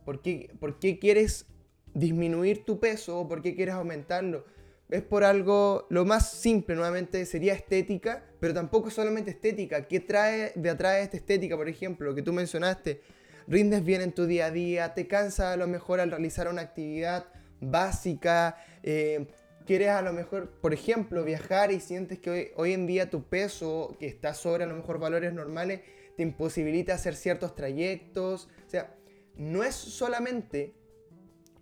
¿Por 0.06 0.22
qué, 0.22 0.52
por 0.60 0.80
qué 0.80 1.00
quieres 1.00 1.48
disminuir 1.94 2.64
tu 2.64 2.80
peso 2.80 3.20
o 3.20 3.28
por 3.28 3.42
qué 3.42 3.56
quieres 3.56 3.74
aumentarlo? 3.74 4.46
Es 4.92 5.02
por 5.02 5.24
algo, 5.24 5.88
lo 5.90 6.04
más 6.04 6.34
simple 6.34 6.76
nuevamente 6.76 7.26
sería 7.26 7.54
estética, 7.54 8.26
pero 8.42 8.54
tampoco 8.54 8.90
es 8.90 8.94
solamente 8.94 9.32
estética. 9.32 9.88
¿Qué 9.88 10.02
trae 10.02 10.52
de 10.56 10.70
atrás 10.70 10.98
esta 10.98 11.16
estética, 11.16 11.56
por 11.56 11.70
ejemplo, 11.70 12.10
lo 12.10 12.16
que 12.16 12.22
tú 12.22 12.34
mencionaste? 12.34 13.02
Rindes 13.48 13.84
bien 13.86 14.02
en 14.02 14.12
tu 14.12 14.26
día 14.26 14.48
a 14.48 14.52
día, 14.52 14.94
te 14.94 15.08
cansa 15.08 15.54
a 15.54 15.58
lo 15.58 15.66
mejor 15.66 16.02
al 16.02 16.12
realizar 16.12 16.50
una 16.50 16.62
actividad 16.62 17.26
básica, 17.62 18.58
eh, 18.84 19.28
quieres 19.66 19.90
a 19.90 20.02
lo 20.02 20.12
mejor, 20.12 20.52
por 20.62 20.74
ejemplo, 20.74 21.24
viajar 21.24 21.72
y 21.72 21.80
sientes 21.80 22.20
que 22.20 22.30
hoy, 22.30 22.48
hoy 22.56 22.74
en 22.74 22.86
día 22.86 23.10
tu 23.10 23.24
peso, 23.24 23.96
que 23.98 24.08
está 24.08 24.34
sobre 24.34 24.66
a 24.66 24.68
lo 24.68 24.76
mejor 24.76 25.00
valores 25.00 25.34
normales, 25.34 25.82
te 26.18 26.24
imposibilita 26.24 26.96
hacer 26.96 27.16
ciertos 27.16 27.56
trayectos. 27.56 28.50
O 28.68 28.70
sea, 28.70 28.94
no 29.36 29.64
es 29.64 29.74
solamente 29.74 30.74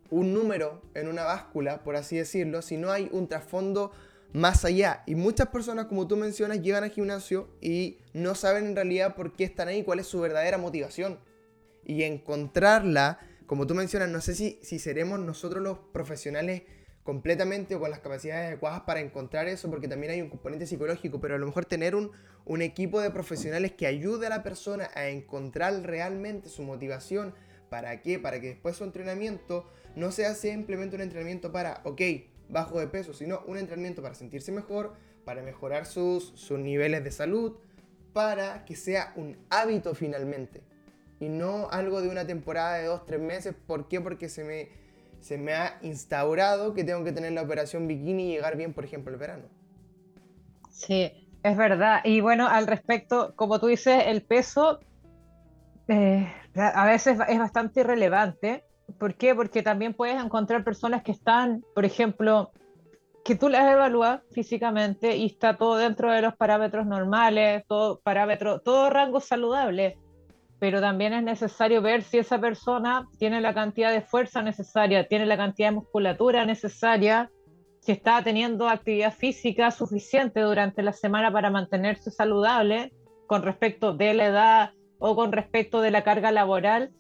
un 0.10 0.34
número 0.34 0.82
en 0.94 1.08
una 1.08 1.24
báscula, 1.24 1.84
por 1.84 1.96
así 1.96 2.18
decirlo, 2.18 2.62
si 2.62 2.78
no 2.78 2.92
hay 2.92 3.10
un 3.12 3.28
trasfondo 3.28 3.92
más 4.34 4.66
allá. 4.66 5.04
Y 5.06 5.16
muchas 5.16 5.48
personas, 5.48 5.86
como 5.86 6.08
tú 6.08 6.18
mencionas, 6.18 6.62
llegan 6.62 6.84
al 6.84 6.92
gimnasio 6.92 7.50
y 7.62 8.00
no 8.14 8.36
saben 8.36 8.66
en 8.68 8.76
realidad 8.76 9.16
por 9.16 9.36
qué 9.36 9.44
están 9.44 9.68
ahí, 9.68 9.84
cuál 9.84 10.00
es 10.00 10.08
su 10.08 10.20
verdadera 10.20 10.58
motivación. 10.58 11.20
Y 11.84 12.04
encontrarla, 12.04 13.20
como 13.48 13.66
tú 13.66 13.74
mencionas, 13.76 14.10
no 14.10 14.22
sé 14.22 14.36
si, 14.36 14.60
si 14.62 14.80
seremos 14.80 15.20
nosotros 15.20 15.64
los 15.64 15.80
profesionales 15.92 16.64
completamente 17.04 17.74
o 17.74 17.80
con 17.80 17.90
las 17.90 18.02
capacidades 18.02 18.48
adecuadas 18.48 18.82
para 18.82 19.00
encontrar 19.00 19.48
eso, 19.48 19.70
porque 19.72 19.88
también 19.88 20.14
hay 20.14 20.22
un 20.22 20.30
componente 20.30 20.68
psicológico, 20.68 21.20
pero 21.20 21.36
a 21.36 21.38
lo 21.40 21.48
mejor 21.48 21.66
tener 21.66 21.96
un, 21.96 22.12
un 22.46 22.62
equipo 22.62 23.02
de 23.02 23.10
profesionales 23.10 23.72
que 23.72 23.88
ayude 23.88 24.28
a 24.28 24.30
la 24.30 24.44
persona 24.44 24.92
a 24.94 25.08
encontrar 25.08 25.74
realmente 25.82 26.50
su 26.50 26.62
motivación. 26.62 27.34
¿Para 27.70 28.02
qué? 28.02 28.20
Para 28.20 28.40
que 28.40 28.48
después 28.48 28.76
su 28.76 28.84
entrenamiento 28.84 29.68
no 29.96 30.12
sea 30.12 30.34
simplemente 30.34 30.96
un 30.96 31.02
entrenamiento 31.02 31.52
para, 31.52 31.82
ok, 31.84 32.02
bajo 32.50 32.80
de 32.80 32.88
peso, 32.88 33.14
sino 33.14 33.42
un 33.48 33.58
entrenamiento 33.58 34.02
para 34.02 34.16
sentirse 34.16 34.52
mejor, 34.52 34.96
para 35.26 35.42
mejorar 35.42 35.86
sus, 35.86 36.32
sus 36.36 36.60
niveles 36.60 37.04
de 37.04 37.12
salud, 37.12 37.58
para 38.14 38.66
que 38.66 38.76
sea 38.76 39.14
un 39.16 39.38
hábito 39.50 39.94
finalmente. 39.94 40.62
Y 41.20 41.30
no 41.30 41.70
algo 41.70 42.02
de 42.02 42.10
una 42.10 42.26
temporada 42.26 42.78
de 42.78 42.86
dos, 42.86 43.06
tres 43.06 43.20
meses. 43.20 43.54
¿Por 43.68 43.88
qué? 43.88 44.02
Porque 44.02 44.30
se 44.30 44.44
me, 44.44 44.70
se 45.20 45.38
me 45.38 45.54
ha 45.54 45.78
instaurado 45.82 46.74
que 46.74 46.84
tengo 46.84 47.04
que 47.04 47.12
tener 47.12 47.34
la 47.34 47.42
operación 47.42 47.88
bikini 47.88 48.30
y 48.30 48.36
llegar 48.36 48.56
bien, 48.56 48.74
por 48.74 48.86
ejemplo, 48.86 49.12
el 49.12 49.20
verano. 49.20 49.44
Sí, 50.72 51.12
es 51.44 51.58
verdad. 51.58 52.02
Y 52.06 52.22
bueno, 52.22 52.48
al 52.48 52.68
respecto, 52.68 53.34
como 53.36 53.60
tú 53.60 53.68
dices, 53.68 54.04
el 54.08 54.22
peso 54.22 54.80
eh, 55.90 56.32
a 56.56 56.86
veces 56.86 57.20
es 57.28 57.40
bastante 57.40 57.82
irrelevante 57.82 58.64
¿Por 58.98 59.16
qué? 59.16 59.36
Porque 59.36 59.62
también 59.62 59.94
puedes 59.94 60.24
encontrar 60.24 60.64
personas 60.64 61.04
que 61.04 61.12
están, 61.12 61.64
por 61.76 61.86
ejemplo, 61.86 62.52
que 63.24 63.36
tú 63.36 63.50
las 63.50 63.72
evalúas 63.72 64.22
físicamente 64.32 65.18
y 65.18 65.28
está 65.28 65.56
todo 65.56 65.78
dentro 65.78 66.12
de 66.12 66.22
los 66.22 66.36
parámetros 66.36 66.86
normales, 66.88 67.64
todo 67.68 68.00
parámetro, 68.00 68.60
todo 68.60 68.90
rango 68.90 69.20
saludable, 69.20 69.98
pero 70.60 70.82
también 70.82 71.14
es 71.14 71.24
necesario 71.24 71.82
ver 71.82 72.04
si 72.04 72.18
esa 72.18 72.40
persona 72.40 73.08
tiene 73.18 73.42
la 73.42 73.54
cantidad 73.54 73.92
de 73.92 74.02
fuerza 74.02 74.42
necesaria, 74.42 75.08
tiene 75.08 75.26
la 75.26 75.38
cantidad 75.38 75.70
de 75.70 75.76
musculatura 75.76 76.46
necesaria, 76.46 77.30
si 77.82 77.92
está 77.92 78.22
teniendo 78.24 78.68
actividad 78.68 79.14
física 79.14 79.72
suficiente 79.72 80.42
durante 80.42 80.84
la 80.84 80.94
semana 80.94 81.32
para 81.32 81.50
mantenerse 81.50 82.12
saludable 82.12 82.92
con 83.28 83.44
respecto 83.44 83.94
de 83.94 84.14
la 84.14 84.26
edad 84.26 84.74
o 84.98 85.16
con 85.16 85.32
respecto 85.32 85.82
de 85.82 85.92
la 85.92 86.04
carga 86.04 86.32
laboral 86.32 86.92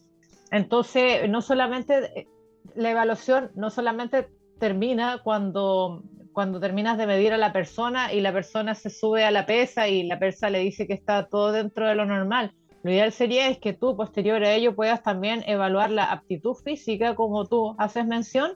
entonces, 0.51 1.29
no 1.29 1.41
solamente 1.41 2.27
la 2.75 2.91
evaluación 2.91 3.51
no 3.56 3.70
solamente 3.70 4.27
termina 4.60 5.22
cuando, 5.24 6.03
cuando 6.34 6.60
terminas 6.60 6.98
de 6.98 7.08
medir 7.08 7.34
a 7.34 7.38
la 7.38 7.53
persona 7.53 8.13
y 8.13 8.22
la 8.22 8.34
persona 8.34 8.75
se 8.75 8.89
sube 8.89 9.24
a 9.24 9.32
la 9.32 9.46
pesa 9.46 9.88
y 9.88 10.03
la 10.03 10.20
pesa 10.20 10.50
le 10.50 10.60
dice 10.60 10.88
que 10.88 10.94
está 10.94 11.27
todo 11.27 11.51
dentro 11.51 11.88
de 11.88 11.96
lo 11.96 12.06
normal. 12.06 12.53
Lo 12.84 12.91
ideal 12.91 13.12
sería 13.12 13.50
es 13.50 13.60
que 13.60 13.74
tú, 13.74 13.96
posterior 13.98 14.44
a 14.44 14.53
ello, 14.53 14.75
puedas 14.75 15.03
también 15.03 15.44
evaluar 15.48 15.91
la 15.91 16.12
aptitud 16.12 16.56
física, 16.56 17.13
como 17.15 17.46
tú 17.46 17.75
haces 17.77 18.06
mención, 18.06 18.53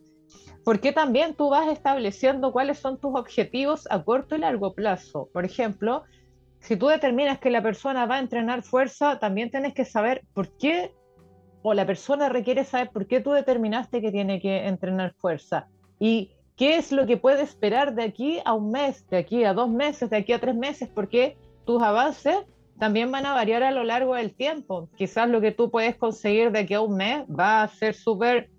porque 0.64 0.94
también 0.94 1.36
tú 1.36 1.50
vas 1.50 1.68
estableciendo 1.68 2.54
cuáles 2.54 2.80
son 2.80 3.00
tus 3.00 3.16
objetivos 3.16 3.86
a 3.92 4.02
corto 4.04 4.36
y 4.36 4.40
largo 4.40 4.74
plazo. 4.74 5.28
Por 5.34 5.44
ejemplo, 5.44 6.04
si 6.60 6.78
tú 6.78 6.88
determinas 6.88 7.40
que 7.40 7.50
la 7.50 7.62
persona 7.62 8.06
va 8.06 8.16
a 8.16 8.20
entrenar 8.20 8.64
fuerza, 8.64 9.20
también 9.20 9.52
tienes 9.52 9.74
que 9.74 9.84
saber 9.84 10.22
por 10.34 10.58
qué 10.58 10.94
o 11.64 11.74
la 11.74 11.86
persona 11.86 12.30
requiere 12.30 12.64
saber 12.66 12.92
por 12.92 13.08
qué 13.08 13.20
tú 13.22 13.32
determinaste 13.32 14.02
que 14.02 14.12
tiene 14.12 14.40
que 14.40 14.68
entrenar 14.68 15.14
fuerza 15.14 15.68
y 16.00 16.30
qué 16.56 16.78
es 16.78 16.92
lo 16.92 17.08
que 17.08 17.18
puede 17.18 17.42
esperar 17.42 17.96
de 17.96 18.04
aquí 18.04 18.40
a 18.46 18.54
un 18.54 18.72
mes, 18.72 19.08
de 19.10 19.18
aquí 19.18 19.44
a 19.44 19.54
dos 19.54 19.70
meses, 19.70 20.10
de 20.10 20.18
aquí 20.18 20.34
a 20.34 20.40
tres 20.40 20.56
meses, 20.56 20.90
porque 20.94 21.36
tus 21.66 21.82
avances 21.82 22.38
también 22.78 23.12
van 23.12 23.26
a 23.26 23.34
variar 23.34 23.64
a 23.64 23.72
lo 23.72 23.84
largo 23.84 24.16
del 24.16 24.34
tiempo. 24.34 24.90
Quizás 24.98 25.30
lo 25.30 25.42
que 25.42 25.52
tú 25.52 25.72
puedes 25.72 25.96
conseguir 25.96 26.52
de 26.52 26.60
aquí 26.60 26.74
a 26.74 26.82
un 26.82 26.98
mes 26.98 27.24
va 27.28 27.64
a 27.64 27.68
ser 27.68 27.96
súper, 27.96 28.50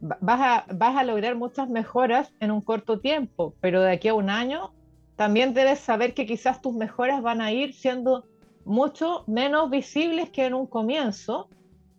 vas 0.00 0.64
a, 0.68 1.04
lograr 1.04 1.36
muchas 1.36 1.68
mejoras 1.68 2.32
en 2.40 2.50
un 2.50 2.60
corto 2.60 3.00
tiempo, 3.00 3.54
pero 3.60 3.82
de 3.82 3.92
aquí 3.92 4.08
a 4.08 4.14
un 4.14 4.30
año 4.30 4.72
también 5.16 5.54
debes 5.54 5.80
saber 5.80 6.14
que 6.14 6.26
quizás 6.26 6.60
tus 6.60 6.74
mejoras 6.74 7.22
van 7.22 7.40
a 7.40 7.52
ir 7.52 7.74
siendo 7.74 8.24
mucho 8.64 9.24
menos 9.26 9.70
visibles 9.70 10.30
que 10.30 10.46
en 10.46 10.54
un 10.54 10.66
comienzo, 10.66 11.48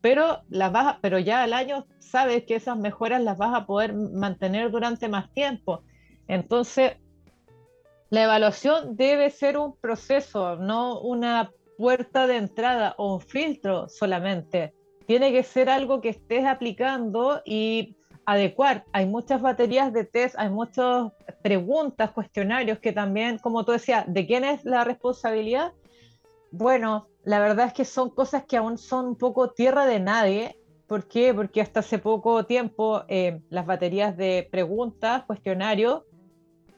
pero, 0.05 0.43
las 0.50 0.71
vas 0.71 0.97
pero 1.01 1.17
ya 1.17 1.41
al 1.41 1.51
año 1.51 1.88
sabes 1.97 2.43
que 2.43 2.53
esas 2.53 2.77
mejoras 2.77 3.24
las 3.24 3.39
vas 3.39 3.55
a 3.55 3.65
poder 3.65 3.95
mantener 3.95 4.69
durante 4.69 5.09
más 5.09 5.33
tiempo. 5.33 5.81
Entonces, 6.27 6.97
la 8.12 8.25
evaluación 8.25 8.95
debe 8.95 9.31
ser 9.31 9.57
un 9.57 9.75
proceso, 9.75 10.57
no 10.57 11.00
una 11.01 11.50
puerta 11.79 12.27
de 12.27 12.38
entrada 12.38 12.93
o 13.00 13.15
un 13.15 13.19
filtro 13.19 13.89
solamente. 13.89 14.75
Tiene 15.07 15.31
que 15.31 15.41
ser 15.41 15.71
algo 15.71 16.01
que 16.01 16.09
estés 16.09 16.45
aplicando 16.45 17.41
y 17.43 17.95
adecuar. 18.27 18.85
Hay 18.91 19.07
muchas 19.07 19.41
baterías 19.41 19.91
de 19.91 20.03
test, 20.03 20.35
hay 20.38 20.51
muchas 20.51 21.13
preguntas, 21.41 22.12
cuestionarios 22.12 22.77
que 22.77 22.91
también, 22.91 23.39
como 23.39 23.65
tú 23.65 23.71
decías, 23.71 24.05
¿de 24.07 24.27
quién 24.27 24.43
es 24.43 24.63
la 24.65 24.83
responsabilidad? 24.83 25.74
Bueno, 26.51 27.07
la 27.25 27.39
verdad 27.39 27.67
es 27.67 27.74
que 27.74 27.86
son 27.86 28.12
cosas 28.12 28.46
que 28.46 28.55
aún 28.55 28.77
son 28.77 29.08
un 29.08 29.15
poco 29.15 29.50
tierra 29.50 29.86
de 29.88 30.00
nadie. 30.00 30.60
¿Por 30.88 31.08
qué? 31.08 31.34
Porque 31.34 31.60
hasta 31.60 31.79
hace 31.79 31.98
poco 31.98 32.46
tiempo 32.46 33.03
eh, 33.08 33.41
las 33.50 33.65
baterías 33.65 34.15
de 34.15 34.48
preguntas, 34.51 35.24
cuestionarios, 35.25 36.03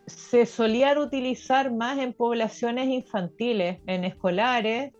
se 0.06 0.46
solían 0.46 1.00
utilizar 1.00 1.74
más 1.74 2.00
en 2.00 2.14
poblaciones 2.14 2.88
infantiles, 2.88 3.82
en 3.88 4.06
escolares, 4.06 4.94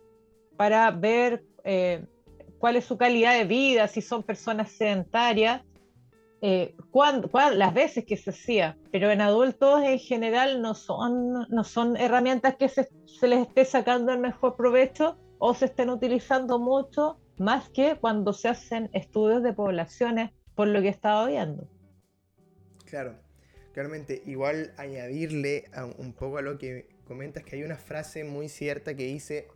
para 0.58 0.90
ver 0.90 1.42
eh, 1.64 2.04
cuál 2.58 2.76
es 2.76 2.84
su 2.84 2.98
calidad 2.98 3.38
de 3.38 3.44
vida, 3.44 3.88
si 3.88 4.02
son 4.02 4.22
personas 4.22 4.70
sedentarias, 4.72 5.62
eh, 6.42 6.76
las 7.54 7.72
veces 7.72 8.04
que 8.04 8.18
se 8.18 8.30
hacía. 8.30 8.76
Pero 8.92 9.10
en 9.10 9.22
adultos 9.22 9.82
en 9.82 9.98
general 9.98 10.60
no 10.60 10.74
son, 10.74 11.46
no 11.48 11.64
son 11.64 11.96
herramientas 11.96 12.56
que 12.56 12.68
se, 12.68 12.90
se 13.06 13.28
les 13.28 13.48
esté 13.48 13.64
sacando 13.64 14.12
el 14.12 14.18
mejor 14.18 14.54
provecho 14.54 15.16
o 15.38 15.54
se 15.54 15.66
estén 15.66 15.90
utilizando 15.90 16.58
mucho 16.58 17.20
más 17.38 17.68
que 17.70 17.96
cuando 18.00 18.32
se 18.32 18.48
hacen 18.48 18.90
estudios 18.92 19.42
de 19.42 19.52
poblaciones, 19.52 20.30
por 20.54 20.68
lo 20.68 20.80
que 20.80 20.88
he 20.88 20.90
estado 20.90 21.28
viendo. 21.28 21.68
Claro, 22.84 23.14
claramente, 23.72 24.22
igual 24.26 24.72
añadirle 24.76 25.64
un 25.98 26.12
poco 26.12 26.38
a 26.38 26.42
lo 26.42 26.58
que 26.58 26.88
comentas 27.06 27.44
que 27.44 27.56
hay 27.56 27.62
una 27.62 27.76
frase 27.76 28.24
muy 28.24 28.48
cierta 28.48 28.96
que 28.96 29.04
dice, 29.04 29.48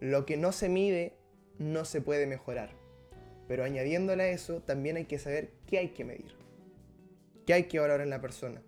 lo 0.00 0.26
que 0.26 0.36
no 0.36 0.52
se 0.52 0.68
mide 0.68 1.16
no 1.58 1.84
se 1.84 2.00
puede 2.00 2.26
mejorar. 2.26 2.70
Pero 3.46 3.62
añadiéndole 3.62 4.24
a 4.24 4.28
eso, 4.28 4.60
también 4.62 4.96
hay 4.96 5.04
que 5.04 5.18
saber 5.18 5.52
qué 5.66 5.78
hay 5.78 5.90
que 5.90 6.04
medir, 6.04 6.34
qué 7.46 7.54
hay 7.54 7.64
que 7.64 7.78
valorar 7.78 8.00
en 8.00 8.10
la 8.10 8.20
persona. 8.20 8.60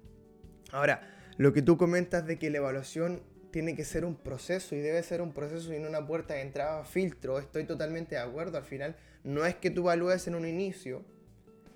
Ahora, 0.71 1.03
lo 1.37 1.53
que 1.53 1.63
tú 1.63 1.77
comentas 1.77 2.27
de 2.27 2.39
que 2.39 2.51
la 2.51 2.59
evaluación 2.59 3.23
tiene 3.51 3.75
que 3.75 3.85
ser 3.85 4.05
un 4.05 4.15
proceso 4.17 4.75
y 4.75 4.81
debe 4.81 5.03
ser 5.03 5.23
un 5.23 5.33
proceso 5.33 5.73
y 5.73 5.79
no 5.79 5.89
una 5.89 6.07
puerta 6.07 6.35
de 6.35 6.43
entrada 6.43 6.85
filtro. 6.85 7.39
Estoy 7.39 7.65
totalmente 7.65 8.15
de 8.15 8.21
acuerdo. 8.21 8.59
Al 8.59 8.65
final, 8.65 8.97
no 9.25 9.47
es 9.47 9.55
que 9.55 9.71
tú 9.71 9.83
evalúes 9.83 10.27
en 10.27 10.35
un 10.35 10.47
inicio, 10.47 11.03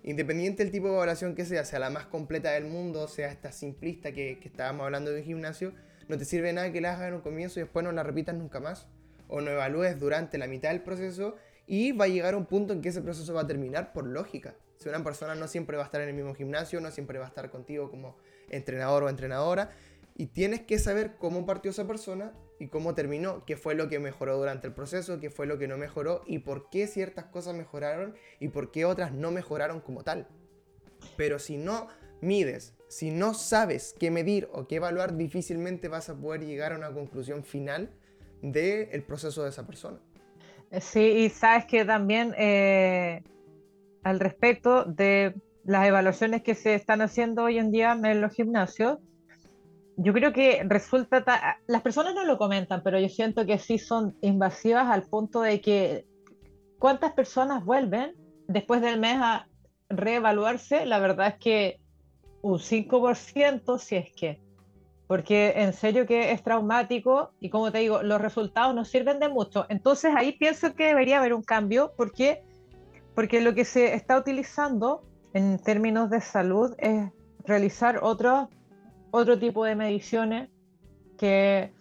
independiente 0.03 0.63
del 0.63 0.73
tipo 0.73 0.89
de 0.89 0.95
evaluación 0.95 1.35
que 1.35 1.45
sea, 1.45 1.65
sea 1.65 1.79
la 1.79 1.91
más 1.91 2.07
completa 2.07 2.51
del 2.51 2.65
mundo, 2.65 3.09
sea 3.09 3.29
esta 3.29 3.53
simplista 3.53 4.13
que, 4.13 4.39
estábamos 4.43 4.85
hablando 4.85 5.11
de 5.11 5.21
un 5.21 5.25
gimnasio, 5.25 5.73
no 6.09 6.19
te 6.19 6.25
sirve 6.25 6.53
nada 6.53 6.73
que 6.73 6.81
la 6.81 6.95
hagas 6.95 7.09
en 7.09 7.15
un 7.15 7.21
comienzo 7.21 7.61
y 7.61 7.63
después 7.63 7.85
no 7.85 7.93
la 7.93 8.03
repitas 8.03 8.35
nunca 8.35 8.61
más. 8.61 8.87
O 9.29 9.41
no 9.41 9.51
evalúes 9.51 9.99
durante 9.99 10.37
la 10.37 10.47
mitad 10.47 10.71
del 10.71 10.83
proceso 10.83 11.37
y 11.67 11.93
va 11.93 12.05
a 12.05 12.09
llegar 12.09 12.35
un 12.35 12.45
punto 12.45 12.75
en 12.75 12.83
que 12.83 12.91
ese 12.91 13.01
proceso 13.01 13.33
va 13.33 13.43
a 13.43 13.47
terminar 13.47 13.93
por 13.93 14.07
lógica. 14.07 14.55
Si 14.77 14.89
una 14.89 15.03
persona 15.03 15.35
no 15.35 15.47
siempre 15.47 15.77
va 15.77 15.85
a 15.85 15.87
estar 15.87 16.01
en 16.01 16.09
el 16.09 16.15
mismo 16.15 16.35
gimnasio, 16.35 16.81
no 16.81 16.91
siempre 16.91 17.19
va 17.19 17.27
a 17.27 17.29
estar 17.29 17.51
contigo 17.51 17.89
como 17.89 18.17
entrenador 18.51 19.05
o 19.05 19.09
entrenadora, 19.09 19.71
y 20.15 20.27
tienes 20.27 20.63
que 20.63 20.79
saber 20.79 21.17
cómo 21.19 21.47
partió 21.47 21.71
esa 21.71 21.87
persona 21.87 22.33
y 22.59 22.69
cómo 22.69 22.95
terminó, 22.95 23.45
qué 23.45 23.57
fue 23.57 23.75
lo 23.75 23.89
que 23.89 23.99
mejoró 23.99 24.37
durante 24.37 24.67
el 24.67 24.75
proceso, 24.75 25.21
qué 25.21 25.31
fue 25.31 25.47
lo 25.47 25.59
que 25.59 25.69
no 25.69 25.79
mejoró 25.79 26.23
y 26.27 26.41
por 26.41 26.71
qué 26.71 26.87
ciertas 26.87 27.27
cosas 27.27 27.55
mejoraron 27.55 28.15
y 28.39 28.49
por 28.49 28.71
qué 28.71 28.85
otras 28.85 29.13
no 29.13 29.31
mejoraron 29.31 29.81
como 29.81 30.05
tal. 30.05 30.29
Pero 31.17 31.39
si 31.39 31.57
no 31.57 31.89
mides, 32.21 32.75
si 32.89 33.11
no 33.11 33.35
sabes 33.35 33.95
qué 33.99 34.11
medir 34.11 34.49
o 34.53 34.69
qué 34.69 34.77
evaluar, 34.77 35.17
difícilmente 35.17 35.89
vas 35.89 36.09
a 36.09 36.15
poder 36.15 36.45
llegar 36.45 36.73
a 36.73 36.77
una 36.77 36.93
conclusión 36.93 37.43
final 37.43 37.91
del 38.43 39.03
proceso 39.03 39.43
de 39.43 39.51
esa 39.51 39.67
persona. 39.67 39.99
Sí, 40.81 41.01
y 41.01 41.29
sabes 41.31 41.67
que 41.67 41.85
también 41.85 42.35
eh, 42.39 43.23
al 44.03 44.21
respecto 44.21 44.85
de 44.85 45.35
las 45.65 45.87
evaluaciones 45.87 46.43
que 46.43 46.55
se 46.55 46.75
están 46.75 47.03
haciendo 47.03 47.45
hoy 47.45 47.59
en 47.59 47.71
día 47.71 47.93
en 47.93 48.21
los 48.21 48.33
gimnasios, 48.33 48.99
yo 49.97 50.13
creo 50.13 50.33
que 50.33 50.63
resulta, 50.67 51.25
las 51.67 51.83
personas 51.83 52.15
no 52.15 52.25
lo 52.25 52.39
comentan, 52.39 52.83
pero 52.83 52.99
yo 52.99 53.09
siento 53.09 53.45
que 53.47 53.59
sí 53.59 53.79
son 53.79 54.17
invasivas 54.23 54.89
al 54.89 55.03
punto 55.03 55.43
de 55.43 55.61
que 55.61 56.07
cuántas 56.79 57.13
personas 57.13 57.65
vuelven 57.65 58.15
después 58.49 58.81
del 58.81 58.99
mes 58.99 59.17
a 59.21 59.49
reevaluarse, 59.89 60.87
la 60.87 60.99
verdad 60.99 61.29
es 61.29 61.35
que 61.37 61.81
un 62.41 62.59
5% 62.59 63.79
si 63.79 63.97
es 63.97 64.13
que, 64.15 64.41
porque 65.07 65.53
en 65.57 65.73
serio 65.75 66.07
que 66.07 66.33
es 66.33 66.43
traumático 66.43 67.33
y 67.39 67.51
como 67.51 67.71
te 67.71 67.79
digo, 67.79 68.03
los 68.03 68.21
resultados 68.21 68.75
no 68.75 68.85
sirven 68.85 69.21
de 69.21 69.29
mucho. 69.29 69.67
Entonces 69.69 70.13
ahí 70.17 70.33
pienso 70.33 70.75
que 70.75 70.87
debería 70.87 71.19
haber 71.19 71.35
un 71.35 71.43
cambio 71.43 71.93
porque, 71.97 72.43
porque 73.15 73.41
lo 73.41 73.55
que 73.55 73.65
se 73.65 73.95
está 73.95 74.19
utilizando 74.19 75.03
en 75.35 75.59
términos 75.59 76.11
de 76.11 76.21
salud 76.21 76.75
es 76.79 77.11
realizar 77.45 78.01
otros 78.03 78.49
otro 79.13 79.39
tipo 79.39 79.65
de 79.65 79.77
mediciones 79.77 80.51
que 81.17 81.73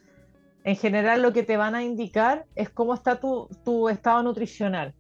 en 0.63 0.75
general 0.75 1.23
lo 1.23 1.33
que 1.33 1.41
te 1.41 1.57
van 1.57 1.73
a 1.73 1.83
indicar 1.83 2.45
es 2.53 2.69
cómo 2.69 2.93
está 2.93 3.19
tu, 3.19 3.49
tu 3.65 3.89
estado 3.89 4.21
nutricional. 4.21 4.93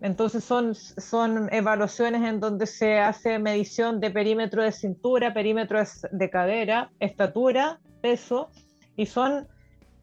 Entonces 0.00 0.42
son, 0.42 0.74
son 0.74 1.48
evaluaciones 1.52 2.28
en 2.28 2.40
donde 2.40 2.66
se 2.66 2.98
hace 2.98 3.38
medición 3.38 4.00
de 4.00 4.10
perímetro 4.10 4.62
de 4.62 4.72
cintura, 4.72 5.32
perímetro 5.32 5.78
de 6.10 6.30
cadera, 6.30 6.90
estatura, 6.98 7.78
peso, 8.02 8.48
y 8.96 9.06
son 9.06 9.46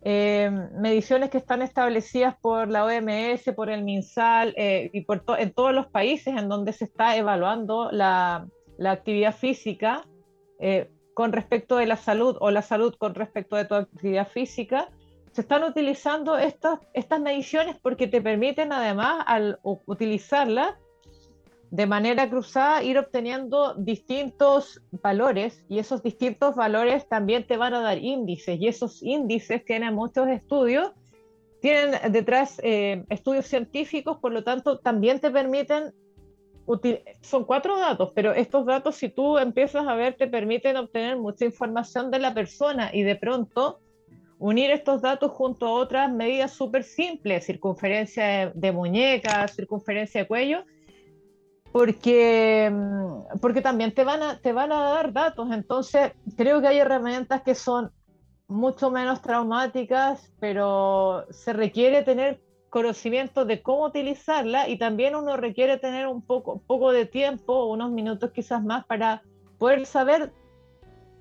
eh, 0.03 0.49
mediciones 0.79 1.29
que 1.29 1.37
están 1.37 1.61
establecidas 1.61 2.35
por 2.41 2.69
la 2.69 2.85
OMS, 2.85 3.43
por 3.55 3.69
el 3.69 3.83
MinSal 3.83 4.53
eh, 4.57 4.89
y 4.93 5.01
por 5.01 5.23
en 5.37 5.53
todos 5.53 5.73
los 5.73 5.87
países 5.87 6.35
en 6.35 6.49
donde 6.49 6.73
se 6.73 6.85
está 6.85 7.15
evaluando 7.17 7.91
la, 7.91 8.47
la 8.77 8.91
actividad 8.91 9.35
física. 9.35 10.03
Eh, 10.59 10.89
con 11.13 11.31
respecto 11.31 11.77
de 11.77 11.85
la 11.85 11.97
salud 11.97 12.37
o 12.39 12.51
la 12.51 12.61
salud 12.61 12.95
con 12.97 13.15
respecto 13.15 13.55
de 13.55 13.65
tu 13.65 13.75
actividad 13.75 14.27
física, 14.27 14.89
se 15.31 15.41
están 15.41 15.63
utilizando 15.63 16.37
estas, 16.37 16.79
estas 16.93 17.21
mediciones 17.21 17.77
porque 17.81 18.07
te 18.07 18.21
permiten 18.21 18.73
además 18.73 19.23
al 19.27 19.59
utilizarlas 19.63 20.75
de 21.71 21.85
manera 21.87 22.29
cruzada 22.29 22.83
ir 22.83 22.97
obteniendo 22.97 23.75
distintos 23.75 24.81
valores 24.91 25.63
y 25.69 25.79
esos 25.79 26.03
distintos 26.03 26.55
valores 26.55 27.07
también 27.07 27.47
te 27.47 27.55
van 27.55 27.73
a 27.73 27.79
dar 27.79 27.97
índices. 27.97 28.59
Y 28.59 28.67
esos 28.67 29.01
índices 29.01 29.63
tienen 29.63 29.95
muchos 29.95 30.27
estudios, 30.27 30.91
tienen 31.61 32.11
detrás 32.11 32.59
eh, 32.61 33.05
estudios 33.09 33.45
científicos, 33.45 34.17
por 34.17 34.33
lo 34.33 34.43
tanto 34.43 34.79
también 34.79 35.21
te 35.21 35.31
permiten 35.31 35.93
son 37.21 37.45
cuatro 37.45 37.77
datos, 37.79 38.11
pero 38.13 38.33
estos 38.33 38.65
datos, 38.65 38.95
si 38.95 39.09
tú 39.09 39.37
empiezas 39.37 39.87
a 39.87 39.95
ver, 39.95 40.15
te 40.15 40.27
permiten 40.27 40.77
obtener 40.77 41.17
mucha 41.17 41.45
información 41.45 42.11
de 42.11 42.19
la 42.19 42.33
persona 42.33 42.89
y 42.93 43.03
de 43.03 43.15
pronto 43.15 43.79
unir 44.37 44.71
estos 44.71 45.01
datos 45.01 45.31
junto 45.31 45.67
a 45.67 45.73
otras 45.73 46.11
medidas 46.11 46.51
súper 46.51 46.83
simples, 46.83 47.45
circunferencia 47.45 48.51
de, 48.55 48.71
muñeca, 48.71 49.47
circunferencia 49.47 50.21
de 50.21 50.27
cuello, 50.27 50.63
porque, 51.71 52.73
porque 53.39 53.61
también 53.61 53.93
te 53.93 54.03
van, 54.03 54.23
a, 54.23 54.39
te 54.39 54.51
van 54.51 54.71
a 54.71 54.89
dar 54.89 55.13
datos. 55.13 55.51
Entonces, 55.51 56.13
creo 56.35 56.59
que 56.59 56.67
hay 56.67 56.79
herramientas 56.79 57.43
que 57.43 57.53
son 57.53 57.91
mucho 58.47 58.89
menos 58.91 59.21
traumáticas, 59.21 60.33
pero 60.39 61.25
se 61.29 61.53
requiere 61.53 62.01
tener 62.03 62.41
conocimiento 62.71 63.43
de 63.43 63.61
cómo 63.61 63.85
utilizarla 63.85 64.69
y 64.69 64.77
también 64.77 65.13
uno 65.13 65.35
requiere 65.35 65.77
tener 65.77 66.07
un 66.07 66.21
poco, 66.21 66.63
poco 66.65 66.93
de 66.93 67.05
tiempo, 67.05 67.65
unos 67.65 67.91
minutos 67.91 68.31
quizás 68.31 68.63
más 68.63 68.85
para 68.85 69.21
poder 69.59 69.85
saber, 69.85 70.31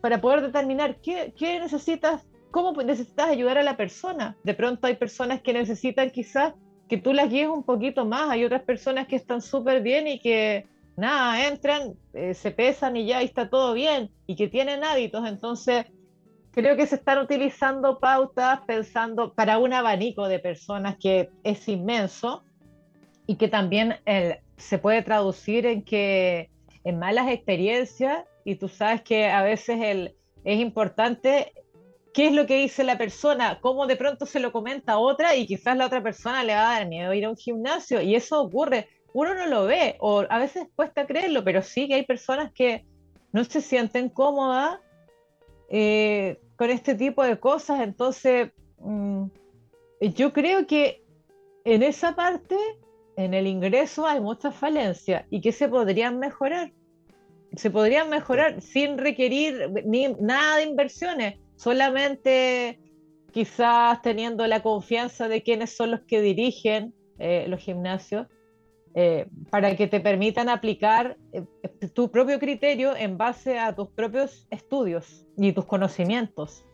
para 0.01 0.21
poder 0.21 0.43
determinar 0.43 1.01
qué, 1.01 1.35
qué 1.37 1.59
necesitas, 1.59 2.25
cómo 2.53 2.73
necesitas 2.83 3.29
ayudar 3.29 3.59
a 3.59 3.65
la 3.65 3.77
persona. 3.77 4.37
De 4.45 4.55
pronto 4.55 4.87
hay 4.87 4.95
personas 4.95 5.43
que 5.43 5.53
necesitan 5.53 6.11
quizás 6.11 6.55
que 6.89 6.99
tú 6.99 7.13
las 7.13 7.29
guíes 7.29 7.49
un 7.49 7.65
poquito 7.65 8.05
más. 8.05 8.31
Hay 8.31 8.45
otras 8.45 8.63
personas 8.63 9.09
que 9.09 9.17
están 9.17 9.43
súper 9.43 9.83
bien 9.83 10.07
y 10.07 10.21
que 10.21 10.69
nada, 10.97 11.49
entran, 11.49 11.95
eh, 12.15 12.33
se 12.33 12.53
pesan 12.53 12.97
y 12.97 13.07
ya 13.07 13.23
está 13.23 13.51
todo 13.51 13.75
bien 13.75 14.09
y 14.29 14.37
que 14.37 14.47
tienen 14.47 14.85
hábitos. 14.85 15.27
Entonces, 15.27 15.87
creo 16.53 16.77
que 16.77 16.87
se 16.87 16.97
están 16.97 17.19
utilizando 17.19 17.99
pautas 17.99 18.61
pensando 18.67 19.35
para 19.35 19.59
un 19.59 19.73
abanico 19.73 20.29
de 20.29 20.39
personas 20.39 20.97
que 20.99 21.31
es 21.45 21.69
inmenso 21.69 22.45
y 23.27 23.37
que 23.37 23.49
también 23.49 23.97
se 24.57 24.79
puede 24.79 25.03
traducir 25.03 25.67
en 25.67 25.85
que 25.85 26.51
en 26.85 26.99
malas 26.99 27.29
experiencias 27.29 28.25
y 28.45 28.57
tú 28.57 28.69
sabes 28.69 29.03
que 29.03 29.27
a 29.27 29.43
veces 29.43 29.79
el, 29.81 30.17
es 30.45 30.59
importante 30.59 31.53
qué 32.13 32.27
es 32.27 32.33
lo 32.33 32.47
que 32.47 32.57
dice 32.57 32.83
la 32.83 32.99
persona, 32.99 33.61
cómo 33.61 33.87
de 33.87 33.97
pronto 33.97 34.27
se 34.27 34.41
lo 34.41 34.51
comenta 34.51 34.95
a 34.95 34.99
otra 34.99 35.37
y 35.37 35.47
quizás 35.47 35.77
la 35.77 35.87
otra 35.87 36.03
persona 36.03 36.43
le 36.43 36.55
va 36.55 36.71
a 36.71 36.79
dar 36.79 36.89
miedo 36.89 37.15
ir 37.15 37.25
a 37.25 37.31
un 37.31 37.37
gimnasio 37.37 38.01
y 38.01 38.15
eso 38.15 38.41
ocurre. 38.43 38.89
Uno 39.13 39.35
no 39.35 39.47
lo 39.47 39.67
ve 39.67 39.97
o 40.01 40.25
a 40.29 40.39
veces 40.39 40.69
cuesta 40.75 41.07
creerlo, 41.07 41.45
pero 41.45 41.63
sí 41.63 41.89
que 41.89 41.95
hay 41.95 42.05
personas 42.05 42.53
que 42.53 42.85
no 43.33 43.45
se 43.45 43.61
sienten 43.61 44.09
cómodas 44.09 44.79
eh, 45.71 46.41
con 46.57 46.71
este 46.71 46.95
tipo 46.95 47.25
de 47.25 47.39
cosas. 47.39 47.81
Entonces, 47.81 48.51
mm, 48.79 49.25
yo 50.15 50.33
creo 50.33 50.67
que 50.67 51.03
en 51.65 51.83
esa 51.83 52.15
parte, 52.15 52.57
en 53.17 53.35
el 53.35 53.47
ingreso, 53.47 54.07
hay 54.07 54.21
muchas 54.21 54.55
falencias 54.55 55.25
y 55.31 55.41
que 55.41 55.53
se 55.53 55.69
podrían 55.69 56.19
mejorar. 56.19 56.73
Se 57.57 57.71
podrían 57.71 58.11
mejorar 58.11 58.61
sin 58.61 58.99
requerir 58.99 59.71
ni 59.85 60.09
nada 60.21 60.59
de 60.59 60.65
inversiones 60.65 61.39
solamente 61.57 62.81
quizás 63.33 64.01
teniendo 64.03 64.47
la 64.47 64.63
confianza 64.63 65.29
de 65.29 65.43
quienes 65.43 65.77
son 65.77 65.91
los 65.91 66.01
que 66.01 66.23
dirigen 66.23 66.95
eh, 67.19 67.45
los 67.49 67.61
gimnasios, 67.61 68.27
eh, 68.95 69.27
para 69.51 69.77
que 69.77 69.87
te 69.87 70.01
permitan 70.01 70.49
aplicar 70.49 71.17
eh, 71.33 71.45
tu 71.95 72.11
propio 72.11 72.41
criterio 72.41 72.97
en 72.97 73.19
base 73.19 73.59
a 73.59 73.75
tus 73.75 73.89
propios 73.89 74.49
estudios 74.51 75.27
y 75.37 75.53
tus 75.53 75.65
conocimientos. 75.65 76.65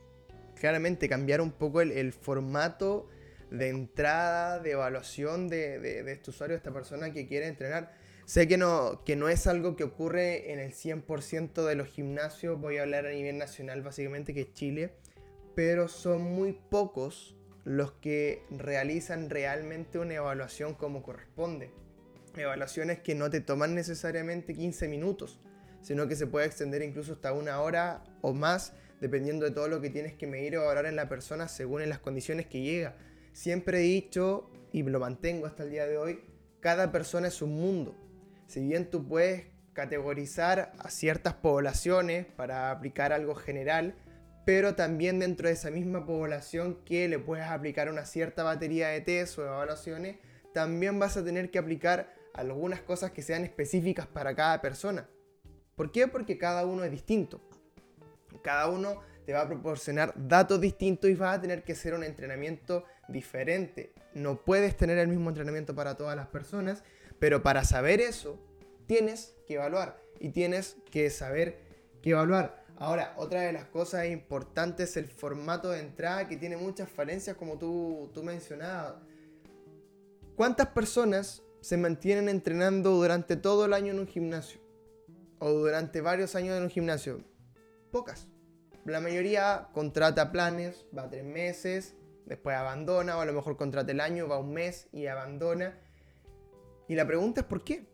Claramente 0.54 1.10
cambiar 1.10 1.42
un 1.42 1.50
poco 1.50 1.82
el, 1.82 2.12
formato 2.14 3.08
de 3.50 3.68
entrada, 3.68 4.58
de 4.60 4.70
evaluación 4.72 5.48
de, 5.48 5.78
de, 5.78 6.10
este 6.10 6.30
usuario, 6.30 6.56
esta 6.56 6.72
persona 6.72 7.12
que 7.12 7.26
quiere 7.28 7.48
entrenar. 7.48 7.92
Sé 8.24 8.48
que 8.48 8.56
no, 8.56 9.04
que 9.04 9.14
no 9.14 9.28
es 9.28 9.46
algo 9.46 9.76
que 9.76 9.84
ocurre 9.84 10.52
en 10.52 10.58
el 10.58 10.72
100% 10.72 11.64
de 11.64 11.74
los 11.74 11.88
gimnasios, 11.88 12.58
voy 12.58 12.78
a 12.78 12.82
hablar 12.82 13.06
a 13.06 13.10
nivel 13.10 13.36
nacional 13.36 13.82
básicamente, 13.82 14.32
que 14.32 14.40
es 14.40 14.54
Chile, 14.54 14.94
pero 15.54 15.86
son 15.86 16.22
muy 16.22 16.52
pocos 16.52 17.36
los 17.64 17.92
que 17.92 18.42
realizan 18.50 19.28
realmente 19.28 19.98
una 19.98 20.14
evaluación 20.14 20.74
como 20.74 21.02
corresponde. 21.02 21.70
Evaluaciones 22.36 23.00
que 23.00 23.14
no 23.14 23.30
te 23.30 23.40
toman 23.40 23.74
necesariamente 23.74 24.54
15 24.54 24.88
minutos, 24.88 25.40
sino 25.80 26.08
que 26.08 26.16
se 26.16 26.26
puede 26.26 26.46
extender 26.46 26.82
incluso 26.82 27.14
hasta 27.14 27.32
una 27.32 27.60
hora 27.60 28.04
o 28.20 28.32
más, 28.32 28.72
dependiendo 29.00 29.44
de 29.44 29.52
todo 29.52 29.68
lo 29.68 29.80
que 29.80 29.90
tienes 29.90 30.14
que 30.14 30.26
medir 30.26 30.56
o 30.56 30.62
evaluar 30.62 30.86
en 30.86 30.96
la 30.96 31.08
persona 31.08 31.48
según 31.48 31.82
en 31.82 31.88
las 31.88 31.98
condiciones 31.98 32.46
que 32.46 32.60
llega. 32.60 32.96
Siempre 33.32 33.78
he 33.78 33.82
dicho, 33.82 34.50
y 34.72 34.82
lo 34.82 35.00
mantengo 35.00 35.46
hasta 35.46 35.62
el 35.62 35.70
día 35.70 35.86
de 35.86 35.98
hoy, 35.98 36.20
cada 36.60 36.92
persona 36.92 37.28
es 37.28 37.42
un 37.42 37.54
mundo 37.54 37.94
si 38.46 38.60
bien 38.60 38.90
tú 38.90 39.06
puedes 39.06 39.46
categorizar 39.72 40.72
a 40.78 40.90
ciertas 40.90 41.34
poblaciones 41.34 42.26
para 42.26 42.70
aplicar 42.70 43.12
algo 43.12 43.34
general, 43.34 43.94
pero 44.44 44.74
también 44.74 45.18
dentro 45.18 45.48
de 45.48 45.54
esa 45.54 45.70
misma 45.70 46.06
población 46.06 46.78
que 46.84 47.08
le 47.08 47.18
puedes 47.18 47.46
aplicar 47.46 47.90
una 47.90 48.06
cierta 48.06 48.42
batería 48.44 48.88
de 48.88 49.00
test 49.00 49.38
o 49.38 49.44
evaluaciones, 49.44 50.16
también 50.54 50.98
vas 50.98 51.16
a 51.16 51.24
tener 51.24 51.50
que 51.50 51.58
aplicar 51.58 52.14
algunas 52.36 52.80
cosas 52.80 53.10
que 53.10 53.22
sean 53.22 53.44
específicas 53.44 54.06
para 54.06 54.34
cada 54.34 54.60
persona. 54.60 55.08
¿Por 55.74 55.92
qué? 55.92 56.08
Porque 56.08 56.38
cada 56.38 56.64
uno 56.66 56.84
es 56.84 56.90
distinto. 56.90 57.40
Cada 58.42 58.68
uno 58.68 59.00
te 59.24 59.32
va 59.32 59.42
a 59.42 59.48
proporcionar 59.48 60.14
datos 60.16 60.60
distintos 60.60 61.10
y 61.10 61.14
vas 61.14 61.38
a 61.38 61.40
tener 61.40 61.64
que 61.64 61.72
hacer 61.72 61.94
un 61.94 62.04
entrenamiento 62.04 62.84
diferente. 63.08 63.92
No 64.14 64.42
puedes 64.44 64.76
tener 64.76 64.98
el 64.98 65.08
mismo 65.08 65.28
entrenamiento 65.28 65.74
para 65.74 65.96
todas 65.96 66.16
las 66.16 66.28
personas 66.28 66.82
pero 67.18 67.42
para 67.42 67.64
saber 67.64 68.00
eso, 68.00 68.38
tienes 68.86 69.34
que 69.46 69.54
evaluar 69.54 70.00
y 70.20 70.30
tienes 70.30 70.76
que 70.90 71.10
saber 71.10 71.58
qué 72.02 72.10
evaluar. 72.10 72.64
Ahora, 72.78 73.14
otra 73.16 73.40
de 73.40 73.52
las 73.52 73.64
cosas 73.64 74.06
importantes 74.06 74.90
es 74.90 74.96
el 74.98 75.06
formato 75.06 75.70
de 75.70 75.80
entrada 75.80 76.28
que 76.28 76.36
tiene 76.36 76.56
muchas 76.56 76.90
falencias 76.90 77.36
como 77.36 77.56
tú, 77.58 78.10
tú 78.12 78.22
mencionabas. 78.22 78.96
¿Cuántas 80.36 80.68
personas 80.68 81.42
se 81.66 81.76
mantienen 81.76 82.28
entrenando 82.28 82.92
durante 82.92 83.34
todo 83.34 83.64
el 83.64 83.72
año 83.72 83.92
en 83.92 83.98
un 83.98 84.06
gimnasio? 84.06 84.60
O 85.40 85.50
durante 85.50 86.00
varios 86.00 86.36
años 86.36 86.56
en 86.56 86.62
un 86.62 86.70
gimnasio. 86.70 87.24
Pocas. 87.90 88.28
La 88.84 89.00
mayoría 89.00 89.66
contrata 89.72 90.30
planes, 90.30 90.86
va 90.96 91.10
tres 91.10 91.24
meses, 91.24 91.96
después 92.24 92.54
abandona, 92.54 93.18
o 93.18 93.20
a 93.20 93.24
lo 93.24 93.32
mejor 93.32 93.56
contrata 93.56 93.90
el 93.90 93.98
año, 93.98 94.28
va 94.28 94.38
un 94.38 94.52
mes 94.52 94.86
y 94.92 95.08
abandona. 95.08 95.76
Y 96.86 96.94
la 96.94 97.04
pregunta 97.04 97.40
es 97.40 97.46
¿por 97.48 97.64
qué? 97.64 97.84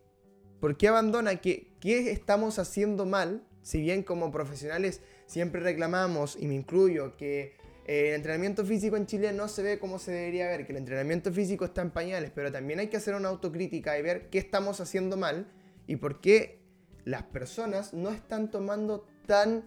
¿Por 0.59 0.77
qué 0.77 0.89
abandona? 0.89 1.37
¿Qué, 1.37 1.73
qué 1.79 2.11
estamos 2.11 2.59
haciendo 2.59 3.07
mal? 3.07 3.43
Si 3.63 3.81
bien 3.81 4.03
como 4.03 4.31
profesionales 4.31 5.01
siempre 5.25 5.61
reclamamos, 5.61 6.37
y 6.39 6.45
me 6.45 6.53
incluyo, 6.53 7.17
que 7.17 7.57
eh, 7.85 8.09
el 8.09 8.15
entrenamiento 8.15 8.65
físico 8.65 8.95
en 8.95 9.05
Chile 9.05 9.33
no 9.33 9.47
se 9.47 9.61
ve 9.61 9.79
como 9.79 9.99
se 9.99 10.11
debería 10.11 10.47
ver, 10.47 10.65
que 10.65 10.71
el 10.71 10.77
entrenamiento 10.77 11.33
físico 11.33 11.65
está 11.65 11.81
en 11.81 11.91
pañales, 11.91 12.31
pero 12.33 12.51
también 12.51 12.79
hay 12.79 12.87
que 12.87 12.97
hacer 12.97 13.15
una 13.15 13.29
autocrítica 13.29 13.97
y 13.97 14.01
ver 14.01 14.29
qué 14.29 14.37
estamos 14.37 14.79
haciendo 14.79 15.17
mal 15.17 15.47
y 15.85 15.97
por 15.97 16.21
qué 16.21 16.59
las 17.03 17.23
personas 17.23 17.93
no 17.93 18.09
están 18.09 18.49
tomando 18.49 19.05
tan 19.27 19.65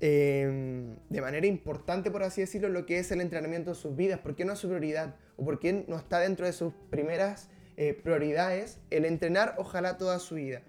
em, 0.00 0.96
de 1.08 1.20
manera 1.20 1.46
importante, 1.46 2.10
por 2.10 2.22
así 2.22 2.40
decirlo, 2.40 2.70
lo 2.70 2.86
que 2.86 2.98
es 2.98 3.10
el 3.12 3.20
entrenamiento 3.20 3.72
en 3.72 3.76
sus 3.76 3.94
vidas, 3.94 4.20
por 4.20 4.34
qué 4.34 4.46
no 4.46 4.54
es 4.54 4.58
su 4.58 4.68
prioridad 4.68 5.16
o 5.36 5.44
por 5.44 5.60
qué 5.60 5.84
no 5.86 5.96
está 5.96 6.20
dentro 6.20 6.46
de 6.46 6.52
sus 6.52 6.72
primeras 6.90 7.50
eh, 7.76 7.94
prioridades 7.94 8.80
el 8.90 9.04
entrenar 9.04 9.54
ojalá 9.58 9.98
toda 9.98 10.18
su 10.18 10.36
vida. 10.36 10.62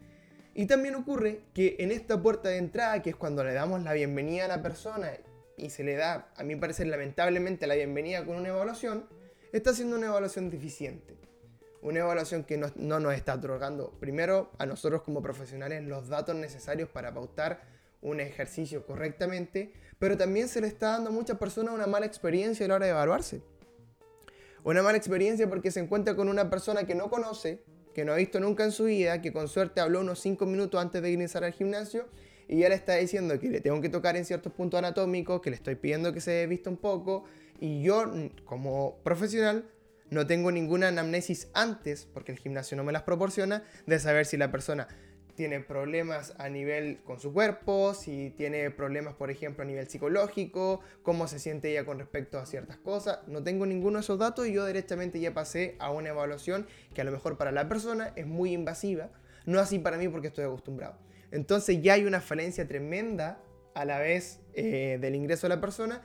Y 0.54 0.66
también 0.66 0.96
ocurre 0.96 1.42
que 1.54 1.78
en 1.80 1.92
esta 1.92 2.22
puerta 2.22 2.50
de 2.50 2.58
entrada, 2.58 3.02
que 3.02 3.12
es 3.12 3.16
cuando 3.16 3.44
le 3.46 3.54
damos 3.54 3.82
la 3.82 3.94
bienvenida 3.94 4.46
a 4.46 4.48
la 4.50 4.62
persona 4.62 5.10
y 5.60 5.70
se 5.70 5.84
le 5.84 5.96
da, 5.96 6.32
a 6.36 6.44
mí 6.44 6.56
me 6.56 6.62
parece 6.62 6.86
lamentablemente, 6.86 7.68
la 7.68 7.76
bienvenida 7.76 8.26
con 8.26 8.36
una 8.36 8.50
evaluación, 8.50 9.08
está 9.52 9.74
siendo 9.74 9.98
una 9.98 10.08
evaluación 10.08 10.50
deficiente. 10.50 11.18
Una 11.82 12.00
evaluación 12.00 12.44
que 12.44 12.58
no, 12.58 12.72
no 12.76 13.00
nos 13.00 13.14
está 13.14 13.36
otorgando, 13.36 13.92
primero, 14.00 14.52
a 14.58 14.66
nosotros 14.66 15.02
como 15.04 15.22
profesionales 15.22 15.84
los 15.84 16.10
datos 16.10 16.36
necesarios 16.36 16.90
para 16.90 17.14
pautar 17.14 17.62
un 18.02 18.20
ejercicio 18.20 18.86
correctamente, 18.86 19.74
pero 19.98 20.18
también 20.18 20.50
se 20.50 20.62
le 20.62 20.68
está 20.68 20.92
dando 20.92 21.10
a 21.10 21.14
muchas 21.14 21.38
personas 21.38 21.74
una 21.74 21.88
mala 21.88 22.06
experiencia 22.06 22.66
a 22.66 22.70
la 22.70 22.76
hora 22.76 22.86
de 22.86 22.92
evaluarse 22.92 23.42
una 24.64 24.84
mala 24.84 24.98
experiencia 24.98 25.50
porque 25.50 25.72
se 25.72 25.80
encuentra 25.80 26.16
con 26.16 26.30
una 26.30 26.50
persona 26.50 26.84
que 26.84 26.96
no 26.96 27.10
conoce, 27.10 27.64
que 27.94 28.06
no 28.06 28.14
ha 28.14 28.18
visto 28.18 28.40
nunca 28.40 28.64
en 28.64 28.72
su 28.72 28.86
vida, 28.86 29.22
que 29.22 29.32
con 29.32 29.48
suerte 29.48 29.82
habló 29.82 30.02
unos 30.02 30.20
5 30.20 30.46
minutos 30.46 30.80
antes 30.82 31.02
de 31.02 31.12
ingresar 31.12 31.44
al 31.44 31.54
gimnasio 31.54 32.08
y 32.50 32.56
le 32.56 32.74
está 32.74 32.96
diciendo 32.96 33.40
que 33.40 33.48
le 33.48 33.62
tengo 33.62 33.80
que 33.80 33.90
tocar 33.90 34.18
en 34.18 34.26
ciertos 34.26 34.52
puntos 34.52 34.80
anatómicos, 34.80 35.40
que 35.40 35.52
le 35.52 35.56
estoy 35.56 35.76
pidiendo 35.76 36.12
que 36.12 36.20
se 36.20 36.48
vista 36.48 36.72
un 36.72 36.78
poco 36.78 37.24
y 37.60 37.84
yo 37.84 38.12
como 38.44 38.98
profesional 39.04 39.70
no 40.10 40.26
tengo 40.26 40.52
ninguna 40.52 40.88
anamnesis 40.88 41.50
antes, 41.54 42.08
porque 42.12 42.32
el 42.32 42.40
gimnasio 42.40 42.76
no 42.76 42.84
me 42.84 42.92
las 42.92 43.04
proporciona, 43.04 43.64
de 43.86 44.00
saber 44.00 44.26
si 44.26 44.38
la 44.38 44.52
persona 44.52 44.88
tiene 45.36 45.60
problemas 45.60 46.34
a 46.40 46.50
nivel 46.50 47.04
con 47.04 47.20
su 47.20 47.32
cuerpo, 47.32 47.94
si 47.94 48.32
tiene 48.32 48.72
problemas, 48.72 49.14
por 49.14 49.30
ejemplo, 49.30 49.62
a 49.64 49.68
nivel 49.68 49.88
psicológico, 49.88 50.82
cómo 51.04 51.28
se 51.28 51.38
siente 51.38 51.70
ella 51.70 51.86
con 51.86 52.00
respecto 52.00 52.40
a 52.40 52.48
ciertas 52.48 52.78
cosas. 52.78 53.20
No 53.28 53.44
tengo 53.44 53.68
ninguno 53.68 54.00
de 54.00 54.02
esos 54.02 54.18
datos 54.18 54.48
y 54.48 54.54
yo 54.54 54.66
directamente 54.66 55.20
ya 55.20 55.36
pasé 55.36 55.76
a 55.78 55.92
una 55.92 56.10
evaluación 56.10 56.66
que 56.96 57.02
a 57.02 57.04
lo 57.04 57.12
mejor 57.12 57.38
para 57.38 57.52
la 57.52 57.70
persona 57.70 58.12
es 58.16 58.26
muy 58.26 58.54
invasiva, 58.54 59.12
no 59.46 59.60
así 59.60 59.78
para 59.78 59.98
mí 59.98 60.10
porque 60.10 60.28
estoy 60.28 60.46
acostumbrado. 60.46 60.98
Entonces 61.32 61.82
ya 61.82 61.94
hay 61.94 62.06
una 62.06 62.22
falencia 62.22 62.68
tremenda 62.68 63.42
a 63.76 63.86
la 63.86 64.00
vez 64.00 64.40
eh, 64.54 64.98
del 65.00 65.16
ingreso 65.16 65.48
de 65.48 65.56
la 65.56 65.62
persona 65.62 66.02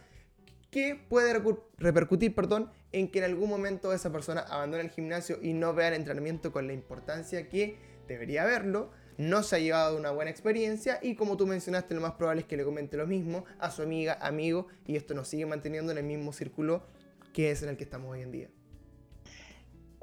que 0.70 1.00
puede 1.08 1.40
repercutir 1.78 2.34
perdón, 2.34 2.70
en 2.92 3.10
que 3.10 3.20
en 3.20 3.26
algún 3.26 3.48
momento 3.48 3.92
esa 3.92 4.10
persona 4.10 4.40
abandone 4.40 4.82
el 4.82 4.90
gimnasio 4.90 5.38
y 5.40 5.52
no 5.52 5.72
vea 5.72 5.88
el 5.88 5.94
entrenamiento 5.94 6.52
con 6.52 6.66
la 6.66 6.72
importancia 6.72 7.48
que 7.48 7.76
debería 8.08 8.44
verlo 8.44 8.90
no 9.16 9.42
se 9.42 9.56
ha 9.56 9.58
llevado 9.58 9.96
una 9.96 10.10
buena 10.10 10.30
experiencia 10.30 10.98
y 11.02 11.14
como 11.14 11.36
tú 11.36 11.46
mencionaste, 11.46 11.94
lo 11.94 12.00
más 12.00 12.12
probable 12.12 12.42
es 12.42 12.46
que 12.46 12.56
le 12.56 12.64
comente 12.64 12.96
lo 12.96 13.06
mismo 13.06 13.44
a 13.58 13.70
su 13.70 13.82
amiga, 13.82 14.18
amigo 14.20 14.66
y 14.86 14.96
esto 14.96 15.14
nos 15.14 15.28
sigue 15.28 15.46
manteniendo 15.46 15.92
en 15.92 15.98
el 15.98 16.04
mismo 16.04 16.32
círculo 16.32 16.84
que 17.32 17.50
es 17.50 17.62
en 17.62 17.68
el 17.70 17.76
que 17.76 17.84
estamos 17.84 18.10
hoy 18.10 18.22
en 18.22 18.32
día. 18.32 18.48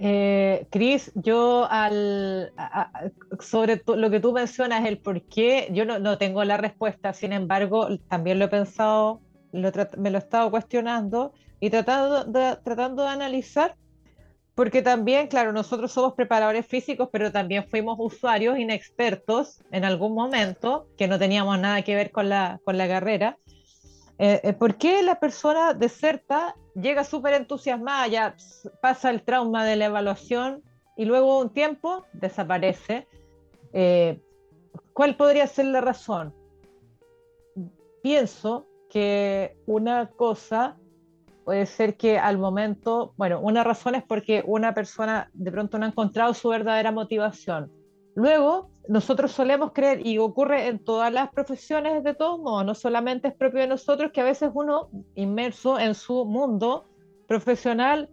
Eh, 0.04 0.66
Cris, 0.72 1.12
yo 1.14 1.68
al, 1.70 2.52
sobre 3.40 3.84
lo 3.86 4.10
que 4.10 4.20
tú 4.20 4.34
mencionas, 4.34 4.84
el 4.88 4.98
por 4.98 5.22
qué, 5.22 5.70
yo 5.72 5.86
no, 5.86 6.18
tengo 6.18 6.44
la 6.44 6.58
respuesta, 6.58 7.14
sin 7.14 7.34
embargo, 7.34 7.88
también 8.08 8.40
lo 8.40 8.46
he 8.46 8.48
pensado, 8.48 9.22
me 9.52 10.10
lo 10.10 10.18
he 10.18 10.22
estado 10.22 10.50
cuestionando 10.50 11.34
y 11.60 11.70
tratando 11.70 12.24
de, 12.26 12.58
tratando 12.64 13.04
de 13.04 13.10
analizar 13.10 13.76
porque 14.56 14.82
también, 14.82 15.28
claro, 15.28 15.54
nosotros 15.54 15.92
somos 15.92 16.14
preparadores 16.14 16.66
físicos, 16.66 17.10
pero 17.12 17.32
también 17.32 17.66
fuimos 17.70 17.98
usuarios 18.00 18.60
inexpertos 18.60 19.64
en 19.72 19.86
algún 19.86 20.14
momento, 20.14 20.88
que 20.98 21.08
no 21.08 21.18
teníamos 21.18 21.58
nada 21.60 21.82
que 21.84 21.96
ver 21.96 22.12
con 22.12 22.28
la, 22.28 22.60
con 22.66 22.78
la 22.78 22.88
carrera. 22.88 23.38
Eh, 24.20 24.42
eh, 24.44 24.54
¿Por 24.54 24.76
qué 24.76 25.04
la 25.04 25.20
persona 25.20 25.74
deserta, 25.74 26.56
llega 26.76 27.04
súper 27.04 27.34
entusiasmada, 27.34 28.08
ya 28.08 28.36
pasa 28.82 29.10
el 29.10 29.24
trauma 29.24 29.66
de 29.66 29.76
la 29.76 29.86
evaluación 29.86 30.64
y 30.98 31.06
luego 31.06 31.40
un 31.40 31.50
tiempo 31.50 32.06
desaparece? 32.14 33.08
Eh, 33.74 34.22
¿Cuál 34.94 35.16
podría 35.16 35.48
ser 35.48 35.66
la 35.66 35.82
razón? 35.82 36.34
Pienso 38.04 38.68
que 38.90 39.56
una 39.66 40.10
cosa 40.10 40.78
puede 41.46 41.66
ser 41.66 41.98
que 41.98 42.18
al 42.18 42.38
momento, 42.38 43.14
bueno, 43.18 43.40
una 43.40 43.64
razón 43.64 43.96
es 43.96 44.04
porque 44.04 44.44
una 44.46 44.74
persona 44.74 45.30
de 45.34 45.52
pronto 45.52 45.78
no 45.78 45.86
ha 45.86 45.90
encontrado 45.90 46.34
su 46.34 46.50
verdadera 46.50 46.92
motivación. 46.92 47.72
Luego, 48.16 48.71
nosotros 48.88 49.32
solemos 49.32 49.72
creer, 49.74 50.06
y 50.06 50.18
ocurre 50.18 50.68
en 50.68 50.80
todas 50.80 51.12
las 51.14 51.30
profesiones 51.30 52.04
de 52.04 52.14
todos 52.14 52.40
modos, 52.40 52.66
no 52.66 52.76
solamente 52.76 53.30
es 53.30 53.34
propio 53.34 53.62
de 53.62 53.68
nosotros, 53.68 54.12
que 54.12 54.22
a 54.22 54.26
veces 54.26 54.52
uno, 54.54 54.90
inmerso 55.16 55.80
en 55.80 55.96
su 55.96 56.26
mundo 56.26 56.86
profesional, 57.28 58.10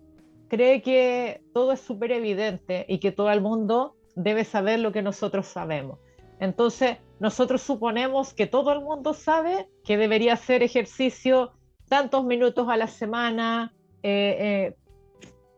cree 0.49 0.83
que 0.83 1.43
todo 1.53 1.73
es 1.73 1.81
súper 1.81 2.13
evidente 2.13 2.87
y 2.89 2.99
que 2.99 3.13
todo 3.13 3.31
el 3.31 3.41
mundo 3.41 3.97
debe 4.15 4.45
saber 4.45 4.81
lo 4.81 4.93
que 4.93 5.03
nosotros 5.03 5.47
sabemos. 5.47 5.99
Entonces, 6.41 6.99
nosotros 7.21 7.63
suponemos 7.63 8.33
que 8.33 8.47
todo 8.47 8.73
el 8.73 8.81
mundo 8.81 9.13
sabe 9.13 9.69
que 9.85 9.97
debería 9.97 10.35
hacer 10.35 10.63
ejercicio 10.63 11.53
tantos 11.89 12.25
minutos 12.25 12.69
a 12.69 12.77
la 12.77 12.87
semana, 12.87 13.75
eh, 14.03 14.75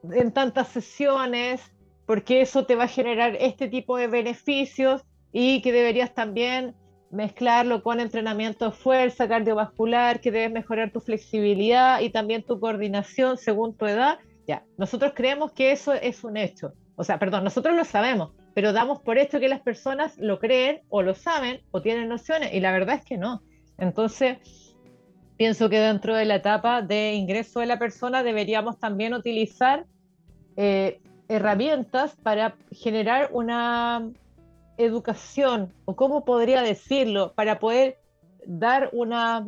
eh, 0.03 0.11
en 0.13 0.33
tantas 0.33 0.69
sesiones, 0.69 1.61
porque 2.11 2.41
eso 2.41 2.67
te 2.67 2.75
va 2.75 2.85
a 2.87 2.89
generar 2.89 3.37
este 3.39 3.69
tipo 3.69 3.97
de 3.97 4.09
beneficios 4.09 5.03
y 5.31 5.63
que 5.63 5.71
deberías 5.71 6.13
también 6.13 6.75
mezclarlo 7.13 7.85
con 7.85 8.01
entrenamiento 8.01 8.65
de 8.65 8.73
fuerza 8.73 9.29
cardiovascular, 9.29 10.21
que 10.21 10.33
debes 10.33 10.51
mejorar 10.51 10.91
tu 10.91 10.99
flexibilidad 10.99 12.01
y 12.01 12.11
también 12.11 12.43
tu 12.43 12.59
coordinación 12.59 13.37
según 13.37 13.77
tu 13.77 13.87
edad. 13.87 14.19
Ya, 14.49 14.65
nosotros 14.77 15.13
creemos 15.15 15.53
que 15.53 15.71
eso 15.71 15.93
es 15.93 16.25
un 16.25 16.37
hecho. 16.37 16.73
O 16.97 17.05
sea, 17.05 17.21
perdón, 17.21 17.45
nosotros 17.45 17.77
lo 17.77 17.85
sabemos, 17.85 18.33
pero 18.55 18.73
damos 18.73 18.99
por 19.03 19.17
hecho 19.17 19.39
que 19.39 19.49
las 19.49 19.61
personas 19.61 20.19
lo 20.19 20.41
creen 20.41 20.81
o 20.89 21.03
lo 21.03 21.15
saben 21.15 21.61
o 21.71 21.81
tienen 21.81 22.09
nociones 22.09 22.53
y 22.53 22.59
la 22.59 22.73
verdad 22.73 22.97
es 22.97 23.05
que 23.05 23.19
no. 23.19 23.41
Entonces, 23.79 24.75
pienso 25.37 25.71
que 25.71 25.79
dentro 25.79 26.17
de 26.17 26.25
la 26.25 26.35
etapa 26.35 26.83
de 26.83 27.13
ingreso 27.15 27.61
de 27.61 27.67
la 27.67 27.79
persona 27.79 28.25
deberíamos 28.25 28.81
también 28.81 29.15
utilizar 29.15 29.87
eh, 30.57 31.01
herramientas 31.31 32.17
para 32.25 32.57
generar 32.73 33.31
una 33.33 34.11
educación, 34.77 35.73
o 35.85 35.95
cómo 35.95 36.25
podría 36.25 36.63
decirlo, 36.63 37.35
para 37.35 37.61
poder 37.61 37.99
dar 38.47 38.91
unas 38.93 39.45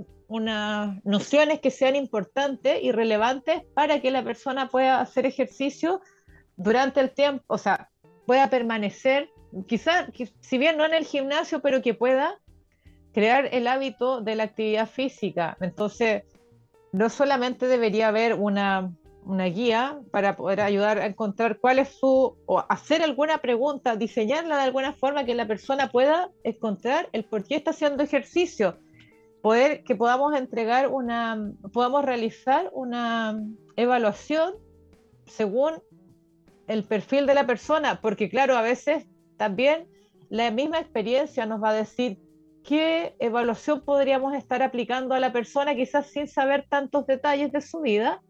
nociones 1.04 1.60
que 1.60 1.72
sean 1.72 1.96
importantes 1.96 2.78
y 2.82 2.92
relevantes 2.92 3.62
para 3.74 4.00
que 4.00 4.12
la 4.12 4.22
persona 4.22 4.68
pueda 4.68 5.00
hacer 5.00 5.26
ejercicio 5.26 6.00
durante 6.56 7.00
el 7.00 7.10
tiempo, 7.10 7.42
o 7.48 7.58
sea, 7.58 7.90
pueda 8.26 8.48
permanecer, 8.48 9.30
quizás, 9.66 10.08
si 10.40 10.58
bien 10.58 10.76
no 10.76 10.84
en 10.84 10.94
el 10.94 11.04
gimnasio, 11.04 11.60
pero 11.62 11.82
que 11.82 11.94
pueda 11.94 12.38
crear 13.12 13.48
el 13.52 13.66
hábito 13.66 14.20
de 14.20 14.36
la 14.36 14.44
actividad 14.44 14.88
física. 14.88 15.56
Entonces, 15.60 16.22
no 16.92 17.08
solamente 17.08 17.66
debería 17.66 18.08
haber 18.08 18.34
una, 18.34 18.92
guía 19.24 20.00
para 20.10 20.36
poder 20.36 20.60
ayudar 20.60 20.98
a 20.98 21.06
encontrar 21.06 21.58
cuál 21.58 21.78
es 21.78 21.88
su, 21.88 22.36
o 22.46 22.64
hacer 22.68 23.02
alguna 23.02 23.38
pregunta, 23.38 23.96
diseñarla 23.96 24.56
de 24.56 24.62
alguna 24.62 24.92
forma 24.92 25.24
que 25.24 25.34
la 25.34 25.46
persona 25.46 25.90
pueda 25.90 26.30
encontrar 26.44 27.08
el 27.12 27.24
por 27.24 27.44
qué 27.44 27.56
está 27.56 27.70
haciendo 27.70 28.02
ejercicio, 28.02 28.78
poder 29.42 29.84
que 29.84 29.94
podamos 29.94 30.34
entregar 30.34 30.88
una, 30.88 31.52
podamos 31.72 32.04
realizar 32.04 32.70
una 32.72 33.40
evaluación 33.76 34.54
según 35.26 35.82
el 36.66 36.84
perfil 36.84 37.26
de 37.26 37.34
la 37.34 37.46
persona, 37.46 38.00
porque 38.00 38.28
claro, 38.28 38.56
a 38.56 38.62
veces 38.62 39.06
también 39.36 39.88
la 40.28 40.50
misma 40.50 40.78
experiencia 40.78 41.46
nos 41.46 41.62
va 41.62 41.70
a 41.70 41.74
decir 41.74 42.18
qué 42.64 43.14
evaluación 43.18 43.82
podríamos 43.84 44.34
estar 44.34 44.62
aplicando 44.62 45.14
a 45.14 45.20
la 45.20 45.32
persona, 45.32 45.74
quizás 45.74 46.06
sin 46.06 46.28
saber 46.28 46.66
tantos 46.68 47.06
detalles 47.06 47.52
de 47.52 47.60
su 47.60 47.80
vida. 47.80 48.22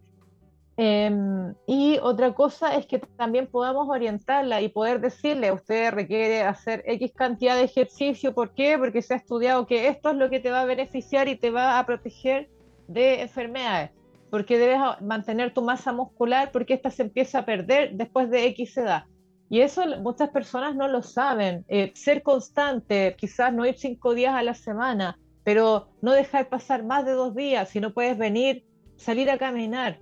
Em, 0.85 1.55
y 1.65 2.01
otra 2.03 2.35
cosa 2.35 2.75
es 2.75 2.87
que 2.87 2.99
también 2.99 3.47
podamos 3.47 3.89
orientarla 3.89 4.63
y 4.63 4.69
poder 4.69 5.01
decirle, 5.01 5.53
usted 5.53 5.93
requiere 5.93 6.43
hacer 6.43 6.83
X 6.85 7.13
cantidad 7.15 7.55
de 7.55 7.63
ejercicio, 7.63 8.35
¿por 8.35 8.53
qué? 8.53 8.77
Porque 8.77 9.01
se 9.01 9.15
ha 9.15 9.19
estudiado 9.19 9.65
que 9.65 9.87
esto 9.87 10.11
es 10.11 10.17
lo 10.17 10.29
que 10.29 10.41
te 10.41 10.51
va 10.51 10.63
a 10.63 10.65
beneficiar 10.65 11.29
y 11.29 11.37
te 11.37 11.53
va 11.53 11.79
a 11.79 11.87
proteger 11.87 12.51
de 12.89 13.23
enfermedades, 13.23 13.93
porque 14.29 14.59
debes 14.59 14.81
mantener 15.01 15.55
tu 15.55 15.63
masa 15.63 15.93
muscular 15.93 16.51
porque 16.51 16.75
esta 16.75 16.91
se 16.91 17.03
empieza 17.03 17.39
a 17.39 17.45
perder 17.45 17.93
después 17.93 18.29
de 18.29 18.47
X 18.47 18.77
edad. 18.77 19.05
Y 19.49 19.61
eso 19.61 19.85
muchas 20.01 20.31
personas 20.31 20.75
no 20.75 20.89
lo 20.89 21.03
saben. 21.03 21.65
Eh, 21.69 21.93
ser 21.95 22.25
constante, 22.25 23.15
quizás 23.17 23.55
no 23.55 23.65
ir 23.65 23.79
cinco 23.79 24.15
días 24.15 24.35
a 24.35 24.43
la 24.43 24.55
semana, 24.55 25.17
pero 25.45 25.91
no 26.01 26.11
dejar 26.11 26.49
pasar 26.49 26.85
más 26.85 27.07
de 27.07 27.13
dos 27.13 27.37
días. 27.37 27.69
Si 27.69 27.79
no 27.79 27.95
puedes 27.95 28.19
venir, 28.19 28.65
salir 28.97 29.31
a 29.31 29.39
caminar. 29.39 30.01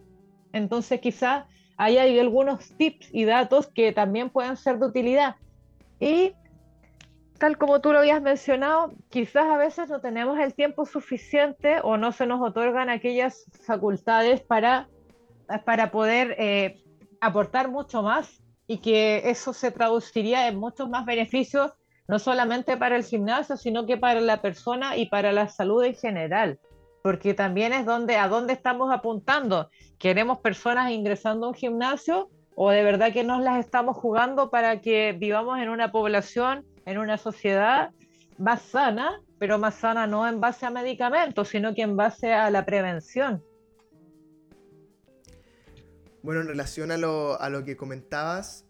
Entonces 0.52 1.00
quizás 1.00 1.44
ahí 1.76 1.98
hay 1.98 2.18
algunos 2.18 2.76
tips 2.76 3.08
y 3.12 3.24
datos 3.24 3.66
que 3.68 3.92
también 3.92 4.30
pueden 4.30 4.56
ser 4.56 4.78
de 4.78 4.86
utilidad. 4.86 5.36
Y 5.98 6.32
tal 7.38 7.56
como 7.56 7.80
tú 7.80 7.92
lo 7.92 8.00
habías 8.00 8.20
mencionado, 8.20 8.92
quizás 9.08 9.46
a 9.46 9.56
veces 9.56 9.88
no 9.88 10.00
tenemos 10.00 10.38
el 10.38 10.54
tiempo 10.54 10.84
suficiente 10.84 11.78
o 11.82 11.96
no 11.96 12.12
se 12.12 12.26
nos 12.26 12.40
otorgan 12.42 12.90
aquellas 12.90 13.46
facultades 13.64 14.42
para, 14.42 14.88
para 15.64 15.90
poder 15.90 16.36
eh, 16.38 16.82
aportar 17.20 17.70
mucho 17.70 18.02
más 18.02 18.42
y 18.66 18.78
que 18.78 19.22
eso 19.30 19.52
se 19.52 19.70
traduciría 19.70 20.48
en 20.48 20.56
muchos 20.58 20.88
más 20.88 21.04
beneficios, 21.06 21.72
no 22.06 22.18
solamente 22.18 22.76
para 22.76 22.96
el 22.96 23.04
gimnasio, 23.04 23.56
sino 23.56 23.86
que 23.86 23.96
para 23.96 24.20
la 24.20 24.42
persona 24.42 24.96
y 24.96 25.06
para 25.06 25.32
la 25.32 25.48
salud 25.48 25.82
en 25.82 25.94
general, 25.94 26.60
porque 27.02 27.34
también 27.34 27.72
es 27.72 27.86
donde, 27.86 28.16
a 28.16 28.28
dónde 28.28 28.52
estamos 28.52 28.92
apuntando. 28.92 29.70
¿Queremos 29.98 30.38
personas 30.38 30.90
ingresando 30.90 31.46
a 31.46 31.48
un 31.50 31.54
gimnasio 31.54 32.30
o 32.54 32.70
de 32.70 32.82
verdad 32.82 33.12
que 33.12 33.24
nos 33.24 33.42
las 33.42 33.58
estamos 33.58 33.96
jugando 33.96 34.50
para 34.50 34.80
que 34.80 35.12
vivamos 35.18 35.58
en 35.58 35.68
una 35.68 35.92
población, 35.92 36.66
en 36.84 36.98
una 36.98 37.16
sociedad 37.16 37.90
más 38.38 38.62
sana, 38.62 39.20
pero 39.38 39.58
más 39.58 39.76
sana 39.76 40.06
no 40.06 40.28
en 40.28 40.40
base 40.40 40.66
a 40.66 40.70
medicamentos, 40.70 41.48
sino 41.48 41.74
que 41.74 41.82
en 41.82 41.96
base 41.96 42.32
a 42.32 42.50
la 42.50 42.64
prevención? 42.64 43.42
Bueno, 46.22 46.42
en 46.42 46.48
relación 46.48 46.90
a 46.90 46.98
lo, 46.98 47.40
a 47.40 47.48
lo 47.48 47.64
que 47.64 47.76
comentabas, 47.76 48.66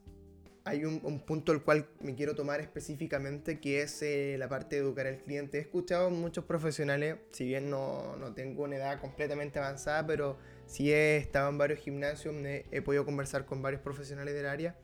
hay 0.64 0.85
un, 0.85 1.20
punto 1.20 1.53
al 1.53 1.62
cual 1.62 1.88
me 2.01 2.14
quiero 2.14 2.35
tomar 2.35 2.61
específicamente, 2.61 3.61
que 3.61 3.83
es 3.83 4.03
eh, 4.03 4.37
la 4.38 4.49
parte 4.49 4.77
de 4.77 4.83
educar 4.83 5.07
al 5.07 5.18
cliente. 5.18 5.59
He 5.59 5.61
escuchado 5.62 6.11
muchos 6.11 6.44
profesionales, 6.44 7.16
si 7.31 7.46
bien 7.46 7.70
no, 7.70 8.16
no, 8.16 8.35
tengo 8.35 8.64
una 8.64 8.77
edad 8.77 9.01
completamente 9.01 9.59
avanzada, 9.59 10.07
pero 10.07 10.38
sí 10.66 10.92
he 10.92 11.16
estado 11.16 11.49
en 11.49 11.59
varios 11.59 11.81
gimnasios, 11.81 12.35
he, 12.44 12.83
podido 12.83 13.05
conversar 13.05 13.46
con 13.46 13.62
varios 13.62 13.81
profesionales 13.81 14.35
del 14.35 14.46
área, 14.46 14.77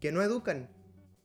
que 0.00 0.10
no 0.10 0.22
educan, 0.22 0.70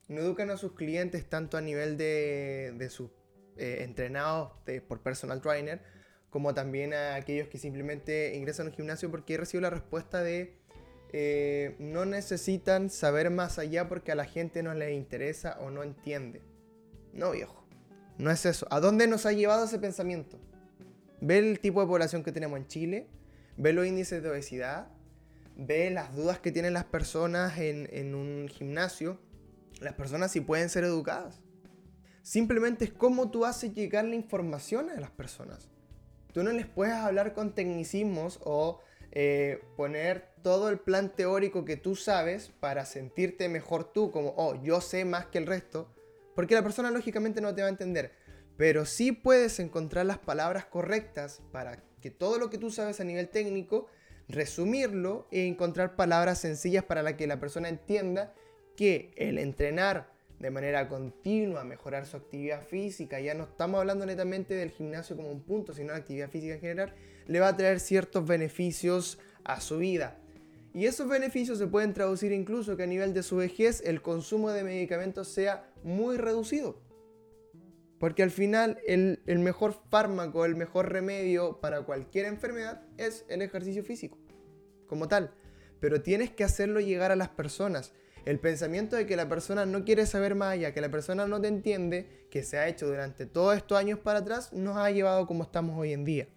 no 0.07 0.21
educan 0.21 0.49
a 0.49 0.57
sus 0.57 0.73
clientes 0.73 1.27
tanto 1.29 1.57
a 1.57 1.61
nivel 1.61 1.97
de, 1.97 2.73
de 2.77 2.89
sus 2.89 3.11
eh, 3.57 3.83
entrenados 3.83 4.51
por 4.87 5.01
personal 5.01 5.41
trainer, 5.41 5.81
como 6.29 6.53
también 6.53 6.93
a 6.93 7.15
aquellos 7.15 7.47
que 7.47 7.57
simplemente 7.57 8.35
ingresan 8.35 8.67
a 8.67 8.69
un 8.69 8.75
gimnasio 8.75 9.09
porque 9.09 9.35
he 9.35 9.37
recibido 9.37 9.61
la 9.61 9.69
respuesta 9.69 10.21
de 10.21 10.58
eh, 11.11 11.75
no 11.79 12.05
necesitan 12.05 12.89
saber 12.89 13.29
más 13.31 13.57
allá 13.57 13.89
porque 13.89 14.11
a 14.11 14.15
la 14.15 14.25
gente 14.25 14.61
no 14.61 14.73
le 14.73 14.93
interesa 14.93 15.57
o 15.59 15.71
no 15.71 15.83
entiende. 15.83 16.41
No, 17.13 17.31
viejo. 17.31 17.65
No 18.17 18.31
es 18.31 18.45
eso. 18.45 18.67
¿A 18.69 18.79
dónde 18.79 19.07
nos 19.07 19.25
ha 19.25 19.31
llevado 19.31 19.65
ese 19.65 19.79
pensamiento? 19.79 20.37
Ve 21.21 21.39
el 21.39 21.59
tipo 21.59 21.81
de 21.81 21.87
población 21.87 22.23
que 22.23 22.31
tenemos 22.31 22.59
en 22.59 22.67
Chile, 22.67 23.07
ve 23.57 23.73
los 23.73 23.87
índices 23.87 24.21
de 24.21 24.29
obesidad, 24.29 24.87
ve 25.55 25.89
las 25.89 26.15
dudas 26.15 26.39
que 26.39 26.51
tienen 26.51 26.73
las 26.73 26.85
personas 26.85 27.57
en, 27.57 28.15
un 28.15 28.47
gimnasio. 28.47 29.19
Las 29.81 29.93
personas 29.93 30.31
sí 30.31 30.41
pueden 30.41 30.69
ser 30.69 30.83
educadas. 30.83 31.41
Simplemente 32.21 32.85
es 32.85 32.93
cómo 32.93 33.31
tú 33.31 33.45
haces 33.45 33.73
llegar 33.73 34.05
la 34.05 34.15
información 34.15 34.89
a 34.89 34.99
las 34.99 35.11
personas. 35.11 35.69
Tú 36.33 36.43
no 36.43 36.51
les 36.51 36.67
puedes 36.67 36.93
hablar 36.93 37.33
con 37.33 37.55
tecnicismos 37.55 38.39
o 38.43 38.79
eh, 39.11 39.61
poner 39.75 40.29
todo 40.43 40.69
el 40.69 40.79
plan 40.79 41.15
teórico 41.15 41.65
que 41.65 41.77
tú 41.77 41.95
sabes 41.95 42.51
para 42.59 42.85
sentirte 42.85 43.49
mejor 43.49 43.91
tú, 43.91 44.11
como, 44.11 44.33
oh, 44.37 44.61
yo 44.61 44.81
sé 44.81 45.05
más 45.05 45.25
que 45.25 45.37
el 45.37 45.47
resto, 45.47 45.87
porque 46.35 46.55
la 46.55 46.63
persona 46.63 46.91
lógicamente 46.91 47.41
no 47.41 47.53
te 47.53 47.61
va 47.61 47.67
a 47.67 47.71
entender. 47.71 48.11
Pero 48.57 48.85
sí 48.85 49.11
puedes 49.11 49.59
encontrar 49.59 50.05
las 50.05 50.17
palabras 50.17 50.65
correctas 50.65 51.41
para 51.51 51.81
que 52.01 52.11
todo 52.11 52.37
lo 52.37 52.49
que 52.49 52.57
tú 52.57 52.71
sabes 52.71 52.99
a 52.99 53.03
nivel 53.03 53.29
técnico 53.29 53.87
resumirlo 54.27 55.27
e 55.31 55.47
encontrar 55.47 55.95
palabras 55.95 56.39
sencillas 56.39 56.83
para 56.83 57.03
la 57.03 57.17
que 57.17 57.27
la 57.27 57.39
persona 57.39 57.67
entienda 57.67 58.33
que 58.75 59.11
el 59.17 59.37
entrenar 59.39 60.11
de 60.39 60.51
manera 60.51 60.87
continua, 60.87 61.65
mejorar 61.65 62.05
su 62.05 62.15
actividad 62.15 62.65
física, 62.65 63.19
ya 63.19 63.33
no 63.33 63.43
estamos 63.43 63.79
hablando 63.79 64.05
netamente 64.05 64.53
del 64.53 64.71
gimnasio 64.71 65.17
como 65.17 65.29
un 65.31 65.41
punto, 65.41 65.73
sino 65.73 65.91
la 65.91 65.97
actividad 65.97 66.29
física 66.29 66.53
en 66.53 66.61
general, 66.61 66.95
le 67.29 67.39
va 67.39 67.49
a 67.49 67.55
traer 67.55 67.79
ciertos 67.79 68.25
beneficios 68.25 69.19
a 69.43 69.61
su 69.61 69.77
vida. 69.77 70.17
Y 70.73 70.87
esos 70.87 71.07
beneficios 71.07 71.59
se 71.59 71.67
pueden 71.67 71.93
traducir 71.93 72.31
incluso 72.31 72.75
que 72.75 72.83
a 72.83 72.87
nivel 72.87 73.13
de 73.13 73.21
su 73.21 73.37
vejez 73.37 73.83
el 73.85 74.01
consumo 74.01 74.49
de 74.49 74.63
medicamentos 74.63 75.27
sea 75.27 75.71
muy 75.83 76.17
reducido. 76.17 76.81
Porque 77.99 78.23
al 78.23 78.31
final 78.31 78.79
el, 78.87 79.21
el 79.27 79.39
mejor 79.39 79.75
fármaco, 79.91 80.43
el 80.43 80.55
mejor 80.55 80.91
remedio 80.91 81.59
para 81.61 81.83
cualquier 81.83 82.25
enfermedad 82.25 82.81
es 82.97 83.25
el 83.29 83.43
ejercicio 83.43 83.83
físico, 83.83 84.17
como 84.87 85.07
tal. 85.07 85.31
Pero 85.79 86.01
tienes 86.01 86.31
que 86.31 86.43
hacerlo 86.43 86.79
llegar 86.79 87.11
a 87.11 87.15
las 87.15 87.29
personas. 87.29 87.93
El 88.25 88.39
pensamiento 88.39 88.95
de 88.95 89.05
que 89.05 89.15
la 89.15 89.29
persona 89.29 89.67
no 89.67 89.85
quiere 89.85 90.07
saber 90.07 90.33
más 90.33 90.53
allá, 90.53 90.73
que 90.73 90.81
la 90.81 90.89
persona 90.89 91.27
no 91.27 91.39
te 91.39 91.47
entiende, 91.47 92.25
que 92.31 92.41
se 92.41 92.57
ha 92.57 92.67
hecho 92.67 92.87
durante 92.87 93.27
todos 93.27 93.55
estos 93.55 93.77
años 93.77 93.99
para 93.99 94.19
atrás, 94.19 94.51
nos 94.51 94.77
ha 94.77 94.89
llevado 94.89 95.27
como 95.27 95.43
estamos 95.43 95.77
hoy 95.77 95.93
en 95.93 96.05
día. 96.05 96.27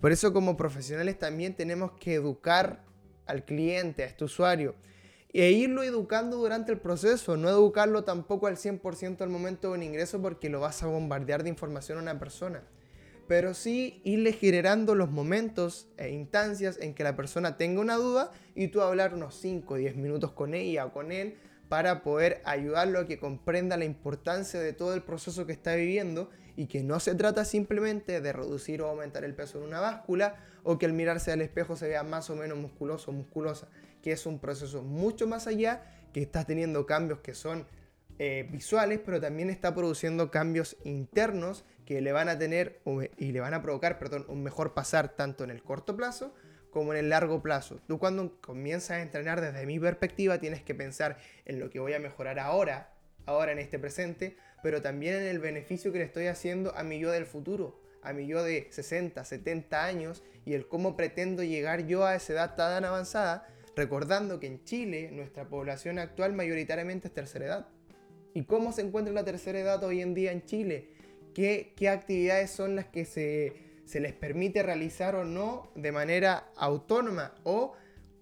Por 0.00 0.12
eso 0.12 0.32
como 0.32 0.56
profesionales 0.56 1.18
también 1.18 1.54
tenemos 1.54 1.92
que 1.92 2.14
educar 2.14 2.84
al 3.26 3.44
cliente, 3.44 4.02
a 4.02 4.06
este 4.06 4.24
usuario, 4.24 4.74
e 5.32 5.50
irlo 5.50 5.82
educando 5.82 6.38
durante 6.38 6.72
el 6.72 6.78
proceso, 6.78 7.36
no 7.36 7.48
educarlo 7.48 8.04
tampoco 8.04 8.46
al 8.46 8.56
100% 8.56 9.20
al 9.20 9.28
momento 9.28 9.68
de 9.68 9.74
un 9.74 9.82
ingreso 9.82 10.22
porque 10.22 10.48
lo 10.48 10.60
vas 10.60 10.82
a 10.82 10.86
bombardear 10.86 11.42
de 11.42 11.50
información 11.50 11.98
a 11.98 12.02
una 12.02 12.18
persona 12.18 12.62
pero 13.28 13.52
sí 13.52 14.00
irle 14.04 14.32
generando 14.32 14.94
los 14.94 15.10
momentos 15.10 15.86
e 15.98 16.10
instancias 16.10 16.78
en 16.80 16.94
que 16.94 17.04
la 17.04 17.14
persona 17.14 17.58
tenga 17.58 17.80
una 17.82 17.96
duda 17.96 18.32
y 18.54 18.68
tú 18.68 18.80
hablar 18.80 19.14
unos 19.14 19.34
5 19.36 19.74
o 19.74 19.76
10 19.76 19.96
minutos 19.96 20.32
con 20.32 20.54
ella 20.54 20.86
o 20.86 20.92
con 20.92 21.12
él 21.12 21.36
para 21.68 22.02
poder 22.02 22.40
ayudarlo 22.44 23.00
a 23.00 23.06
que 23.06 23.18
comprenda 23.18 23.76
la 23.76 23.84
importancia 23.84 24.60
de 24.60 24.72
todo 24.72 24.94
el 24.94 25.02
proceso 25.02 25.46
que 25.46 25.52
está 25.52 25.74
viviendo 25.74 26.30
y 26.56 26.66
que 26.66 26.82
no 26.82 26.98
se 26.98 27.14
trata 27.14 27.44
simplemente 27.44 28.20
de 28.20 28.32
reducir 28.32 28.82
o 28.82 28.88
aumentar 28.88 29.24
el 29.24 29.34
peso 29.34 29.58
en 29.58 29.64
una 29.64 29.80
báscula 29.80 30.36
o 30.64 30.78
que 30.78 30.86
al 30.86 30.92
mirarse 30.92 31.30
al 31.30 31.40
espejo 31.40 31.76
se 31.76 31.88
vea 31.88 32.02
más 32.02 32.30
o 32.30 32.36
menos 32.36 32.58
musculoso 32.58 33.10
o 33.10 33.14
musculosa, 33.14 33.68
que 34.02 34.12
es 34.12 34.26
un 34.26 34.38
proceso 34.38 34.82
mucho 34.82 35.26
más 35.26 35.46
allá, 35.46 35.82
que 36.12 36.22
está 36.22 36.44
teniendo 36.44 36.86
cambios 36.86 37.20
que 37.20 37.34
son 37.34 37.66
eh, 38.18 38.48
visuales, 38.50 39.00
pero 39.04 39.20
también 39.20 39.50
está 39.50 39.74
produciendo 39.74 40.30
cambios 40.30 40.76
internos 40.84 41.64
que 41.84 42.00
le 42.00 42.12
van 42.12 42.28
a 42.28 42.38
tener 42.38 42.80
y 43.16 43.32
le 43.32 43.40
van 43.40 43.54
a 43.54 43.62
provocar 43.62 43.98
perdón, 43.98 44.24
un 44.28 44.42
mejor 44.42 44.74
pasar 44.74 45.10
tanto 45.10 45.44
en 45.44 45.50
el 45.50 45.62
corto 45.62 45.96
plazo 45.96 46.34
como 46.70 46.92
en 46.92 46.98
el 46.98 47.08
largo 47.08 47.42
plazo. 47.42 47.80
Tú 47.86 47.98
cuando 47.98 48.40
comienzas 48.40 48.90
a 48.92 49.02
entrenar 49.02 49.40
desde 49.40 49.66
mi 49.66 49.78
perspectiva 49.78 50.38
tienes 50.38 50.62
que 50.62 50.74
pensar 50.74 51.18
en 51.44 51.60
lo 51.60 51.70
que 51.70 51.80
voy 51.80 51.94
a 51.94 51.98
mejorar 51.98 52.38
ahora, 52.38 52.92
ahora 53.26 53.52
en 53.52 53.58
este 53.58 53.78
presente, 53.78 54.36
pero 54.62 54.82
también 54.82 55.14
en 55.14 55.24
el 55.24 55.38
beneficio 55.38 55.92
que 55.92 55.98
le 55.98 56.04
estoy 56.04 56.26
haciendo 56.26 56.74
a 56.76 56.82
mi 56.82 56.98
yo 56.98 57.10
del 57.10 57.26
futuro, 57.26 57.80
a 58.02 58.12
mi 58.12 58.26
yo 58.26 58.42
de 58.42 58.68
60, 58.70 59.24
70 59.24 59.84
años 59.84 60.22
y 60.44 60.54
el 60.54 60.66
cómo 60.66 60.96
pretendo 60.96 61.42
llegar 61.42 61.86
yo 61.86 62.04
a 62.04 62.14
esa 62.14 62.32
edad 62.32 62.56
tan 62.56 62.84
avanzada, 62.84 63.46
recordando 63.76 64.40
que 64.40 64.46
en 64.46 64.64
Chile 64.64 65.10
nuestra 65.12 65.48
población 65.48 65.98
actual 65.98 66.32
mayoritariamente 66.32 67.08
es 67.08 67.14
tercera 67.14 67.46
edad. 67.46 67.68
¿Y 68.34 68.44
cómo 68.44 68.72
se 68.72 68.82
encuentra 68.82 69.12
la 69.14 69.24
tercera 69.24 69.58
edad 69.58 69.82
hoy 69.84 70.00
en 70.00 70.14
día 70.14 70.32
en 70.32 70.44
Chile? 70.44 70.90
¿Qué, 71.34 71.72
qué 71.76 71.88
actividades 71.88 72.50
son 72.50 72.76
las 72.76 72.86
que 72.86 73.04
se, 73.04 73.67
se 73.88 74.00
les 74.00 74.12
permite 74.12 74.62
realizar 74.62 75.14
o 75.14 75.24
no 75.24 75.70
de 75.74 75.92
manera 75.92 76.50
autónoma? 76.56 77.32
¿O 77.42 77.72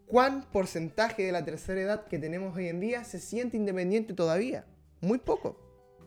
cuán 0.06 0.42
porcentaje 0.52 1.24
de 1.24 1.32
la 1.32 1.44
tercera 1.44 1.80
edad 1.80 2.06
que 2.06 2.20
tenemos 2.20 2.56
hoy 2.56 2.68
en 2.68 2.78
día 2.78 3.02
se 3.02 3.18
siente 3.18 3.56
independiente 3.56 4.14
todavía? 4.14 4.64
Muy 5.00 5.18
poco. 5.18 5.58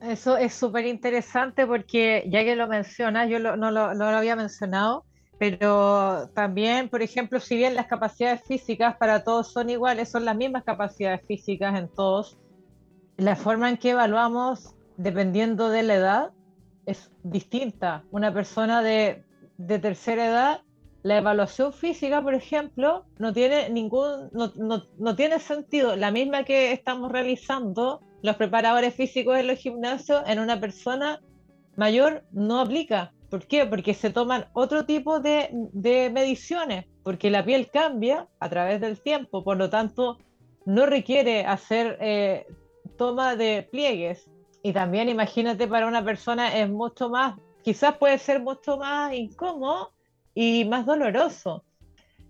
Eso 0.02 0.38
es 0.38 0.54
súper 0.54 0.86
interesante 0.86 1.68
porque 1.68 2.24
ya 2.30 2.46
que 2.46 2.56
lo 2.56 2.70
mencionas, 2.70 3.30
yo 3.30 3.38
no, 3.40 3.58
lo, 3.58 3.94
no, 3.94 3.94
lo, 3.94 4.06
había 4.06 4.38
mencionado, 4.38 5.04
pero 5.38 6.30
también, 6.34 6.88
por 6.88 7.02
ejemplo, 7.02 7.42
si 7.42 7.58
bien 7.58 7.76
las 7.76 7.88
capacidades 7.88 8.42
físicas 8.48 8.96
para 8.96 9.26
todos 9.26 9.52
son 9.52 9.70
iguales, 9.70 10.08
son 10.08 10.24
las 10.24 10.38
mismas 10.38 10.64
capacidades 10.64 11.22
físicas 11.28 11.78
en 11.78 11.90
todos, 11.90 12.38
la 13.18 13.36
forma 13.36 13.70
en 13.70 13.76
que 13.76 13.90
evaluamos, 13.90 14.74
dependiendo 14.96 15.68
de 15.68 15.84
la 15.84 15.96
edad, 15.96 16.32
es 16.86 17.12
distinta. 17.24 18.06
Una 18.12 18.34
persona 18.34 18.82
de, 18.82 19.26
tercera 19.68 20.28
edad, 20.28 20.62
la 21.04 21.18
evaluación 21.18 21.72
física, 21.72 22.22
por 22.22 22.34
ejemplo, 22.34 23.06
no 23.18 23.34
tiene 23.34 23.70
ningún, 23.70 24.30
no, 24.34 25.16
tiene 25.16 25.40
sentido. 25.40 25.96
La 25.96 26.12
misma 26.12 26.44
que 26.44 26.72
estamos 26.72 27.12
realizando 27.12 28.02
los 28.22 28.36
preparadores 28.36 28.94
físicos 28.96 29.38
en 29.38 29.48
los 29.48 29.60
gimnasios 29.60 30.24
en 30.28 30.40
una 30.40 30.60
persona 30.60 31.22
mayor 31.78 32.24
no 32.32 32.60
aplica. 32.60 33.14
¿Por 33.30 33.46
qué? 33.48 33.66
Porque 33.66 33.94
se 33.94 34.10
toman 34.10 34.48
otro 34.54 34.86
tipo 34.86 35.20
de, 35.20 35.50
mediciones, 36.12 36.86
porque 37.04 37.30
la 37.30 37.46
piel 37.46 37.70
cambia 37.70 38.28
a 38.40 38.50
través 38.50 38.82
del 38.82 39.00
tiempo, 39.00 39.44
por 39.44 39.56
lo 39.56 39.70
tanto, 39.70 40.18
no 40.66 40.86
requiere 40.86 41.46
hacer 41.46 41.98
eh, 42.02 42.46
toma 42.98 43.36
de 43.36 43.68
pliegues. 43.72 44.30
Y 44.62 44.74
también 44.74 45.08
imagínate 45.08 45.68
para 45.68 45.88
una 45.88 46.04
persona 46.04 46.58
es 46.58 46.70
mucho 46.70 47.10
más, 47.10 47.36
quizás 47.64 47.98
puede 47.98 48.18
ser 48.18 48.42
mucho 48.42 48.78
más 48.78 49.14
incómodo 49.14 49.92
y 50.34 50.66
más 50.66 50.86
doloroso. 50.86 51.64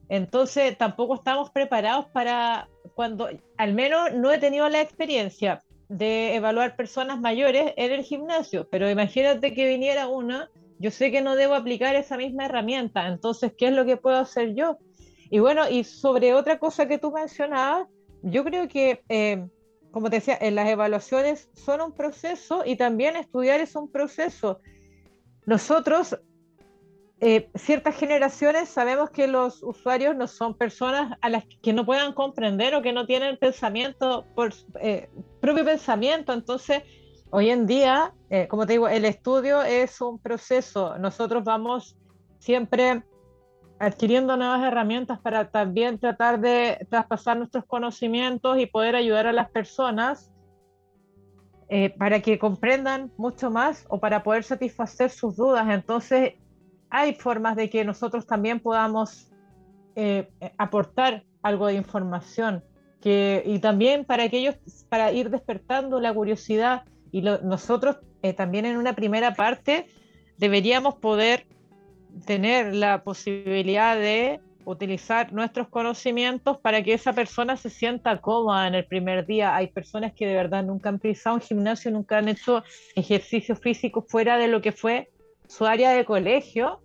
Entonces 0.08 0.78
tampoco 0.78 1.16
estamos 1.16 1.52
preparados 1.52 2.08
para 2.08 2.68
cuando, 2.96 3.30
al 3.58 3.74
menos 3.74 4.14
no 4.14 4.32
he 4.32 4.40
tenido 4.40 4.68
la 4.70 4.82
experiencia 4.82 5.62
de 5.88 6.36
evaluar 6.36 6.76
personas 6.76 7.20
mayores 7.20 7.74
en 7.78 7.92
el 7.92 8.04
gimnasio, 8.04 8.68
pero 8.70 8.90
imagínate 8.90 9.54
que 9.54 9.68
viniera 9.68 10.08
una, 10.08 10.50
yo 10.80 10.92
sé 10.92 11.12
que 11.12 11.22
no 11.22 11.36
debo 11.36 11.56
aplicar 11.56 11.96
esa 11.96 12.18
misma 12.18 12.46
herramienta, 12.46 13.08
entonces, 13.08 13.54
¿qué 13.58 13.68
es 13.68 13.74
lo 13.74 13.86
que 13.86 13.98
puedo 13.98 14.18
hacer 14.18 14.54
yo? 14.54 14.78
Y 15.32 15.40
bueno, 15.40 15.70
y 15.70 15.84
sobre 15.84 16.34
otra 16.34 16.60
cosa 16.60 16.88
que 16.88 16.98
tú 17.00 17.12
mencionabas, 17.12 17.88
yo 18.22 18.44
creo 18.44 18.68
que 18.68 19.02
eh, 19.10 19.48
como 19.92 20.10
te 20.10 20.18
decía, 20.18 20.38
en 20.40 20.56
las 20.56 20.70
evaluaciones 20.70 21.50
son 21.54 21.82
un 21.82 21.94
proceso 21.94 22.64
y 22.66 22.76
también 22.76 23.16
estudiar 23.16 23.60
es 23.60 23.76
un 23.76 23.92
proceso. 23.92 24.60
Nosotros, 25.50 26.16
eh, 27.22 27.50
ciertas 27.56 27.96
generaciones, 27.96 28.70
sabemos 28.70 29.10
que 29.10 29.28
los 29.28 29.64
usuarios 29.64 30.16
no 30.16 30.28
son 30.28 30.54
personas 30.54 31.18
a 31.22 31.30
las 31.30 31.44
que 31.64 31.74
no 31.74 31.88
puedan 31.88 32.14
comprender 32.14 32.76
o 32.76 32.84
que 32.84 32.94
no 32.94 33.08
tienen 33.08 33.36
pensamiento, 33.36 34.28
por 34.36 34.54
eh, 34.80 35.10
propio 35.42 35.66
pensamiento. 35.66 36.34
Entonces, 36.34 36.84
hoy 37.32 37.50
en 37.50 37.66
día, 37.66 38.14
eh, 38.30 38.48
como 38.48 38.68
te 38.68 38.74
digo, 38.74 38.88
el 38.88 39.06
estudio 39.06 39.64
es 39.64 40.00
un 40.02 40.20
proceso. 40.20 41.00
Nosotros 41.00 41.44
vamos 41.44 41.98
siempre 42.38 43.02
adquiriendo 43.80 44.38
nuevas 44.38 44.62
herramientas 44.62 45.20
para 45.20 45.50
también 45.50 45.98
tratar 45.98 46.40
de 46.40 46.86
traspasar 46.92 47.38
nuestros 47.38 47.66
conocimientos 47.66 48.60
y 48.60 48.68
poder 48.68 48.96
ayudar 48.96 49.26
a 49.26 49.34
las 49.34 49.50
personas 49.50 50.32
eh, 51.70 51.92
para 51.92 52.20
que 52.22 52.40
comprendan 52.40 53.12
mucho 53.18 53.52
más 53.52 53.86
o 53.90 54.00
para 54.00 54.24
poder 54.24 54.44
satisfacer 54.44 55.10
sus 55.12 55.36
dudas. 55.36 55.68
Entonces, 55.70 56.34
hay 56.90 57.14
formas 57.14 57.56
de 57.56 57.70
que 57.70 57.86
nosotros 57.86 58.26
también 58.26 58.60
podamos 58.60 59.32
eh, 59.96 60.30
aportar 60.58 61.24
algo 61.44 61.68
de 61.68 61.76
información 61.76 62.64
que, 63.02 63.44
y 63.46 63.60
también 63.60 64.06
para 64.06 64.24
aquellos, 64.24 64.56
para 64.90 65.12
ir 65.12 65.30
despertando 65.30 66.00
la 66.00 66.14
curiosidad 66.14 66.84
y 67.12 67.22
nosotros 67.22 67.98
eh, 68.22 68.34
también 68.34 68.66
en 68.66 68.78
una 68.78 68.94
primera 68.94 69.34
parte 69.34 69.88
deberíamos 70.38 70.96
poder 70.96 71.48
tener 72.26 72.74
la 72.74 73.04
posibilidad 73.04 73.96
de 73.96 74.42
utilizar 74.72 75.34
nuestros 75.34 75.68
conocimientos 75.68 76.58
para 76.60 76.84
que 76.84 76.94
esa 76.94 77.14
persona 77.14 77.58
se 77.58 77.70
sienta 77.70 78.22
cómoda 78.22 78.68
en 78.68 78.76
el 78.76 78.86
primer 78.86 79.26
día. 79.26 79.56
Hay 79.56 79.68
personas 79.68 80.14
que 80.14 80.28
de 80.28 80.36
verdad 80.36 80.64
nunca 80.64 80.90
han 80.90 81.00
pisado 81.00 81.36
un 81.36 81.42
gimnasio, 81.42 81.92
nunca 81.92 82.18
han 82.18 82.30
hecho 82.30 82.64
ejercicio 82.96 83.56
físico 83.56 84.06
fuera 84.08 84.38
de 84.38 84.48
lo 84.48 84.62
que 84.62 84.72
fue 84.72 85.10
su 85.48 85.66
área 85.66 85.92
de 85.92 86.06
colegio. 86.06 86.82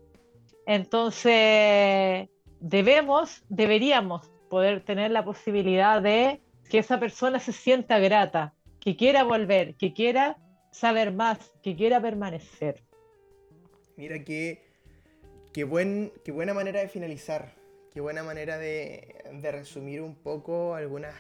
Entonces, 0.66 2.28
debemos, 2.61 3.45
deberíamos 3.49 4.30
poder 4.49 4.82
tener 4.82 5.11
la 5.11 5.24
posibilidad 5.24 6.01
de 6.01 6.41
que 6.70 6.78
esa 6.78 6.99
persona 6.99 7.39
se 7.39 7.53
sienta 7.53 7.99
grata, 7.99 8.55
que 8.80 8.97
quiera 8.97 9.24
volver, 9.24 9.74
que 9.74 9.93
quiera 9.93 10.39
saber 10.70 11.12
más, 11.12 11.53
que 11.62 11.76
quiera 11.76 12.01
permanecer. 12.01 12.82
Mira 13.97 14.24
que 14.24 14.74
Qué, 15.55 15.62
buen, 15.62 16.12
qué 16.24 16.32
buena 16.32 16.53
manera 16.53 16.80
de 16.80 16.89
finalizar, 16.89 17.55
qué 17.95 18.01
buena 18.01 18.24
manera 18.24 18.59
de, 18.59 19.22
resumir 19.40 20.03
un 20.03 20.16
poco 20.16 20.74
algunas 20.74 21.14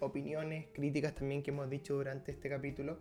opiniones, 0.00 0.66
críticas 0.72 1.14
también 1.14 1.44
que 1.44 1.52
hemos 1.52 1.70
dicho 1.70 1.94
durante 1.94 2.32
este 2.32 2.48
capítulo, 2.48 2.98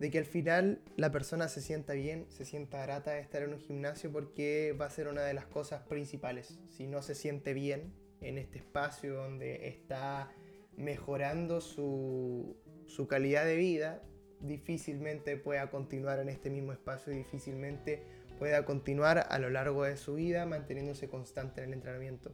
de 0.00 0.10
que 0.10 0.18
al 0.18 0.24
final 0.24 0.80
la 0.96 1.12
persona 1.12 1.46
se 1.46 1.62
sienta 1.62 1.92
bien, 1.92 2.26
se 2.30 2.44
sienta 2.44 2.82
grata 2.82 3.12
de 3.12 3.20
estar 3.20 3.42
en 3.42 3.52
un 3.52 3.60
gimnasio 3.60 4.10
porque 4.10 4.76
va 4.78 4.86
a 4.86 4.90
ser 4.90 5.06
una 5.06 5.22
de 5.22 5.32
las 5.32 5.46
cosas 5.46 5.82
principales. 5.82 6.58
Si 6.70 6.88
no 6.88 7.02
se 7.02 7.14
siente 7.14 7.54
bien, 7.54 7.94
en 8.20 8.38
este 8.38 8.58
espacio 8.58 9.14
donde 9.14 9.68
está 9.68 10.32
mejorando 10.76 11.60
su, 11.60 12.56
su 12.86 13.06
calidad 13.06 13.44
de 13.44 13.54
vida, 13.54 14.02
difícilmente 14.40 15.36
pueda 15.36 15.70
continuar 15.70 16.18
en 16.18 16.30
este 16.30 16.50
mismo 16.50 16.72
espacio 16.72 17.12
y 17.12 17.18
difícilmente 17.18 18.02
pueda 18.38 18.64
continuar 18.64 19.26
a 19.28 19.38
lo 19.38 19.50
largo 19.50 19.84
de 19.84 19.96
su 19.96 20.14
vida 20.14 20.46
manteniéndose 20.46 21.08
constante 21.08 21.60
en 21.62 21.68
el 21.68 21.74
entrenamiento. 21.74 22.32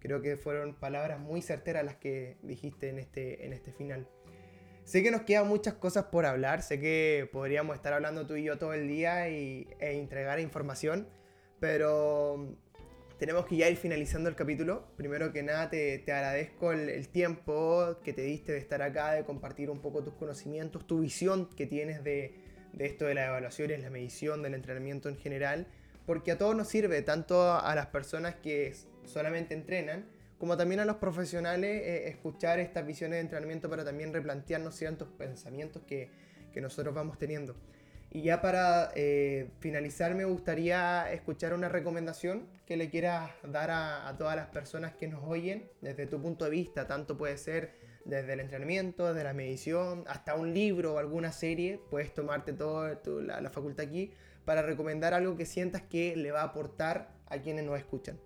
Creo 0.00 0.20
que 0.20 0.36
fueron 0.36 0.74
palabras 0.74 1.20
muy 1.20 1.42
certeras 1.42 1.84
las 1.84 1.96
que 1.96 2.36
dijiste 2.42 2.88
en 2.88 2.98
este, 2.98 3.46
en 3.46 3.52
este 3.52 3.72
final. 3.72 4.08
Sé 4.84 5.02
que 5.02 5.12
nos 5.12 5.22
quedan 5.22 5.46
muchas 5.46 5.74
cosas 5.74 6.06
por 6.06 6.26
hablar, 6.26 6.62
sé 6.62 6.80
que 6.80 7.28
podríamos 7.32 7.76
estar 7.76 7.92
hablando 7.92 8.26
tú 8.26 8.34
y 8.34 8.42
yo 8.42 8.58
todo 8.58 8.72
el 8.72 8.88
día 8.88 9.28
y, 9.28 9.68
e 9.78 9.92
entregar 9.92 10.40
información, 10.40 11.06
pero 11.60 12.56
tenemos 13.16 13.46
que 13.46 13.56
ya 13.56 13.68
ir 13.68 13.76
finalizando 13.76 14.28
el 14.28 14.34
capítulo. 14.34 14.88
Primero 14.96 15.32
que 15.32 15.44
nada, 15.44 15.70
te, 15.70 15.98
te 16.00 16.10
agradezco 16.10 16.72
el, 16.72 16.88
el, 16.88 17.08
tiempo 17.08 17.98
que 18.02 18.12
te 18.12 18.22
diste 18.22 18.50
de 18.50 18.58
estar 18.58 18.82
acá, 18.82 19.12
de 19.12 19.24
compartir 19.24 19.70
un 19.70 19.80
poco 19.80 20.02
tus 20.02 20.14
conocimientos, 20.14 20.84
tu 20.84 20.98
visión 20.98 21.48
que 21.50 21.66
tienes 21.66 22.02
de, 22.02 22.41
de 22.72 22.86
esto 22.86 23.04
de 23.06 23.14
las 23.14 23.28
evaluaciones, 23.28 23.80
la 23.80 23.90
medición, 23.90 24.42
del 24.42 24.54
entrenamiento 24.54 25.08
en 25.08 25.16
general, 25.16 25.66
porque 26.06 26.32
a 26.32 26.38
todos 26.38 26.56
nos 26.56 26.68
sirve, 26.68 27.02
tanto 27.02 27.52
a 27.52 27.74
las 27.74 27.86
personas 27.86 28.34
que 28.36 28.74
solamente 29.04 29.54
entrenan, 29.54 30.06
como 30.38 30.56
también 30.56 30.80
a 30.80 30.84
los 30.84 30.96
profesionales, 30.96 31.82
eh, 31.84 32.08
escuchar 32.08 32.58
estas 32.58 32.84
visiones 32.84 33.16
de 33.16 33.20
entrenamiento 33.20 33.70
para 33.70 33.84
también 33.84 34.12
replantearnos 34.12 34.74
ciertos 34.74 35.08
pensamientos 35.16 35.82
que, 35.86 36.10
que 36.52 36.60
nosotros 36.60 36.92
vamos 36.94 37.18
teniendo. 37.18 37.54
Y 38.10 38.22
ya 38.22 38.42
para 38.42 38.90
eh, 38.94 39.48
finalizar 39.60 40.14
me 40.14 40.24
gustaría 40.24 41.10
escuchar 41.12 41.54
una 41.54 41.68
recomendación 41.68 42.46
que 42.66 42.76
le 42.76 42.90
quieras 42.90 43.30
dar 43.44 43.70
a, 43.70 44.08
a, 44.08 44.18
todas 44.18 44.36
las 44.36 44.48
personas 44.48 44.92
que 44.94 45.08
nos 45.08 45.22
oyen 45.24 45.70
desde 45.80 46.06
tu 46.06 46.20
punto 46.20 46.44
de 46.44 46.50
vista, 46.50 46.86
tanto 46.86 47.16
puede 47.16 47.38
ser 47.38 47.72
desde 48.04 48.32
el 48.34 48.40
entrenamiento, 48.40 49.12
desde 49.12 49.24
la 49.24 49.32
medición, 49.32 50.04
hasta 50.06 50.34
un 50.34 50.52
libro 50.52 50.94
o 50.94 50.98
alguna 50.98 51.32
serie, 51.32 51.80
puedes 51.90 52.12
tomarte 52.12 52.52
toda 52.52 53.00
la, 53.22 53.40
la 53.40 53.50
facultad 53.50 53.86
aquí 53.86 54.12
para 54.44 54.62
recomendar 54.62 55.14
algo 55.14 55.36
que 55.36 55.46
sientas 55.46 55.82
que 55.82 56.16
le 56.16 56.32
va 56.32 56.40
a 56.40 56.44
aportar 56.44 57.12
a 57.26 57.38
quienes 57.38 57.64
nos 57.64 57.78
escuchan. 57.78 58.18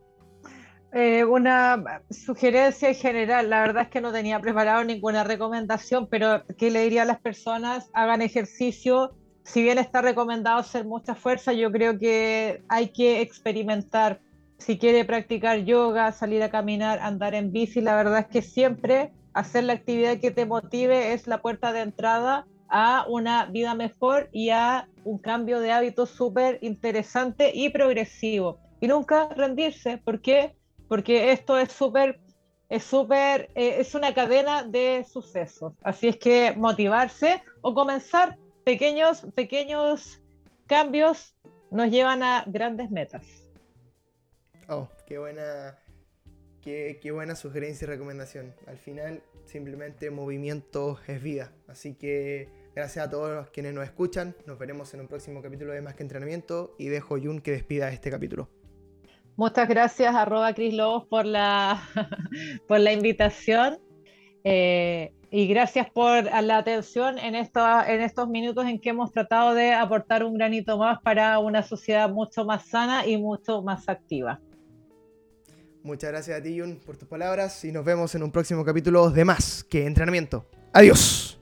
Eh, 0.93 1.25
una 1.25 2.01
sugerencia 2.11 2.89
en 2.89 2.95
general, 2.95 3.51
la 3.51 3.61
verdad 3.61 3.83
es 3.83 3.89
que 3.89 4.01
no 4.01 4.13
tenía 4.13 4.41
preparado 4.41 4.83
ninguna 4.85 5.25
recomendación, 5.25 6.09
pero 6.09 6.45
¿qué 6.57 6.71
le 6.71 6.85
diría 6.85 7.03
a 7.03 7.05
las 7.05 7.21
personas? 7.21 7.91
Hagan 7.93 8.23
ejercicio. 8.23 9.15
Si 9.43 9.63
bien 9.63 9.79
está 9.79 10.01
recomendado 10.01 10.59
hacer 10.59 10.85
mucha 10.87 11.15
fuerza, 11.15 11.53
yo 11.53 11.71
creo 11.71 11.99
que 11.99 12.63
hay 12.69 12.89
que 12.89 13.21
experimentar. 13.21 14.21
Si 14.59 14.79
quiere 14.79 15.05
practicar 15.05 15.65
yoga, 15.65 16.13
salir 16.13 16.43
a 16.43 16.51
caminar, 16.51 16.99
andar 17.01 17.35
en 17.35 17.53
bici, 17.53 17.81
la 17.81 17.95
verdad 17.95 18.21
es 18.21 18.27
que 18.27 18.43
siempre 18.43 19.13
hacer 19.35 19.65
la 19.65 19.75
actividad 19.75 20.19
que 20.19 20.31
te 20.31 20.47
motive 20.47 21.13
es 21.13 21.27
la 21.27 21.43
puerta 21.43 21.73
de 21.73 21.81
entrada 21.81 22.47
a 22.69 23.05
una 23.09 23.47
vida 23.47 23.75
mejor 23.75 24.29
y 24.33 24.51
a 24.51 24.89
un 25.05 25.19
cambio 25.19 25.61
de 25.61 25.73
hábitos 25.73 26.11
súper 26.11 26.59
interesante 26.63 27.53
y 27.55 27.69
progresivo. 27.69 28.59
Y 28.81 28.89
nunca 28.89 29.29
rendirse, 29.29 29.99
¿por 29.99 30.21
qué? 30.21 30.57
Porque 30.89 31.33
esto 31.33 31.59
es 31.59 31.71
súper, 31.71 32.21
es 32.69 32.83
súper, 32.83 33.51
eh, 33.55 33.77
es 33.79 33.95
una 33.95 34.15
cadena 34.15 34.65
de 34.65 35.05
sucesos. 35.09 35.75
Así 35.83 36.09
es 36.09 36.17
que 36.17 36.55
motivarse 36.57 37.43
o 37.61 37.75
comenzar 37.75 38.39
pequeños, 38.65 39.27
pequeños 39.35 40.23
cambios 40.67 41.37
nos 41.71 41.91
llevan 41.91 42.23
a 42.23 42.45
grandes 42.47 42.91
metas. 42.91 43.46
Oh, 44.69 44.89
qué 45.07 45.19
buena, 45.19 45.79
Qué, 46.61 46.99
qué, 47.01 47.13
buena 47.13 47.37
sugerencia 47.37 47.85
y 47.85 47.89
recomendación. 47.89 48.53
Al 48.67 48.77
final, 48.77 49.23
simplemente 49.45 50.11
movimiento 50.11 50.99
es 51.07 51.23
vida. 51.23 51.53
Así 51.69 51.95
que 51.95 52.49
gracias 52.75 53.07
a 53.07 53.11
todos 53.11 53.33
los 53.33 53.51
quienes 53.51 53.73
nos 53.73 53.85
escuchan. 53.85 54.35
Nos 54.47 54.59
veremos 54.59 54.93
en 54.93 55.03
un 55.03 55.07
próximo 55.07 55.41
capítulo 55.43 55.73
de 55.73 55.83
Más 55.83 55.95
que 55.95 56.03
Entrenamiento. 56.03 56.75
Y 56.79 56.89
dejo 56.89 57.15
a 57.15 57.21
Jun 57.21 57.41
que 57.41 57.53
despida 57.53 57.93
este 57.93 58.11
capítulo. 58.11 58.49
Muchas 59.37 59.69
gracias, 59.69 60.15
arroba 60.15 60.55
Cris 60.55 60.75
Lobos, 60.75 61.05
por 61.07 61.25
la, 61.27 61.81
por 62.67 62.81
la 62.81 62.93
invitación. 62.93 63.79
Eh, 64.43 65.13
y 65.31 65.47
gracias 65.49 65.91
por 65.91 66.25
la 66.25 66.59
atención 66.59 67.19
en, 67.19 67.35
esto, 67.35 67.61
en 67.87 68.01
estos 68.01 68.29
minutos 68.29 68.65
en 68.67 68.81
que 68.81 68.91
hemos 68.91 69.13
tratado 69.13 69.55
de 69.55 69.73
aportar 69.73 70.25
un 70.25 70.35
granito 70.35 70.79
más 70.79 71.01
para 71.03 71.39
una 71.39 71.63
sociedad 71.63 72.09
mucho 72.09 72.45
más 72.45 72.67
sana 72.67 73.07
y 73.07 73.19
mucho 73.19 73.63
más 73.63 73.89
activa. 73.89 74.41
Muchas 75.87 76.11
gracias 76.11 76.41
a 76.41 76.43
ti, 76.43 76.59
Jun, 76.59 76.81
por 76.85 76.97
tus 76.97 77.07
palabras 77.07 77.65
y 77.65 77.71
nos 77.71 77.85
vemos 77.85 78.13
en 78.17 78.25
un 78.25 78.33
próximo 78.33 78.65
capítulo 78.65 79.09
de 79.09 79.25
Más 79.25 79.63
que 79.63 79.87
Entrenamiento. 79.87 80.45
Adiós. 80.73 81.39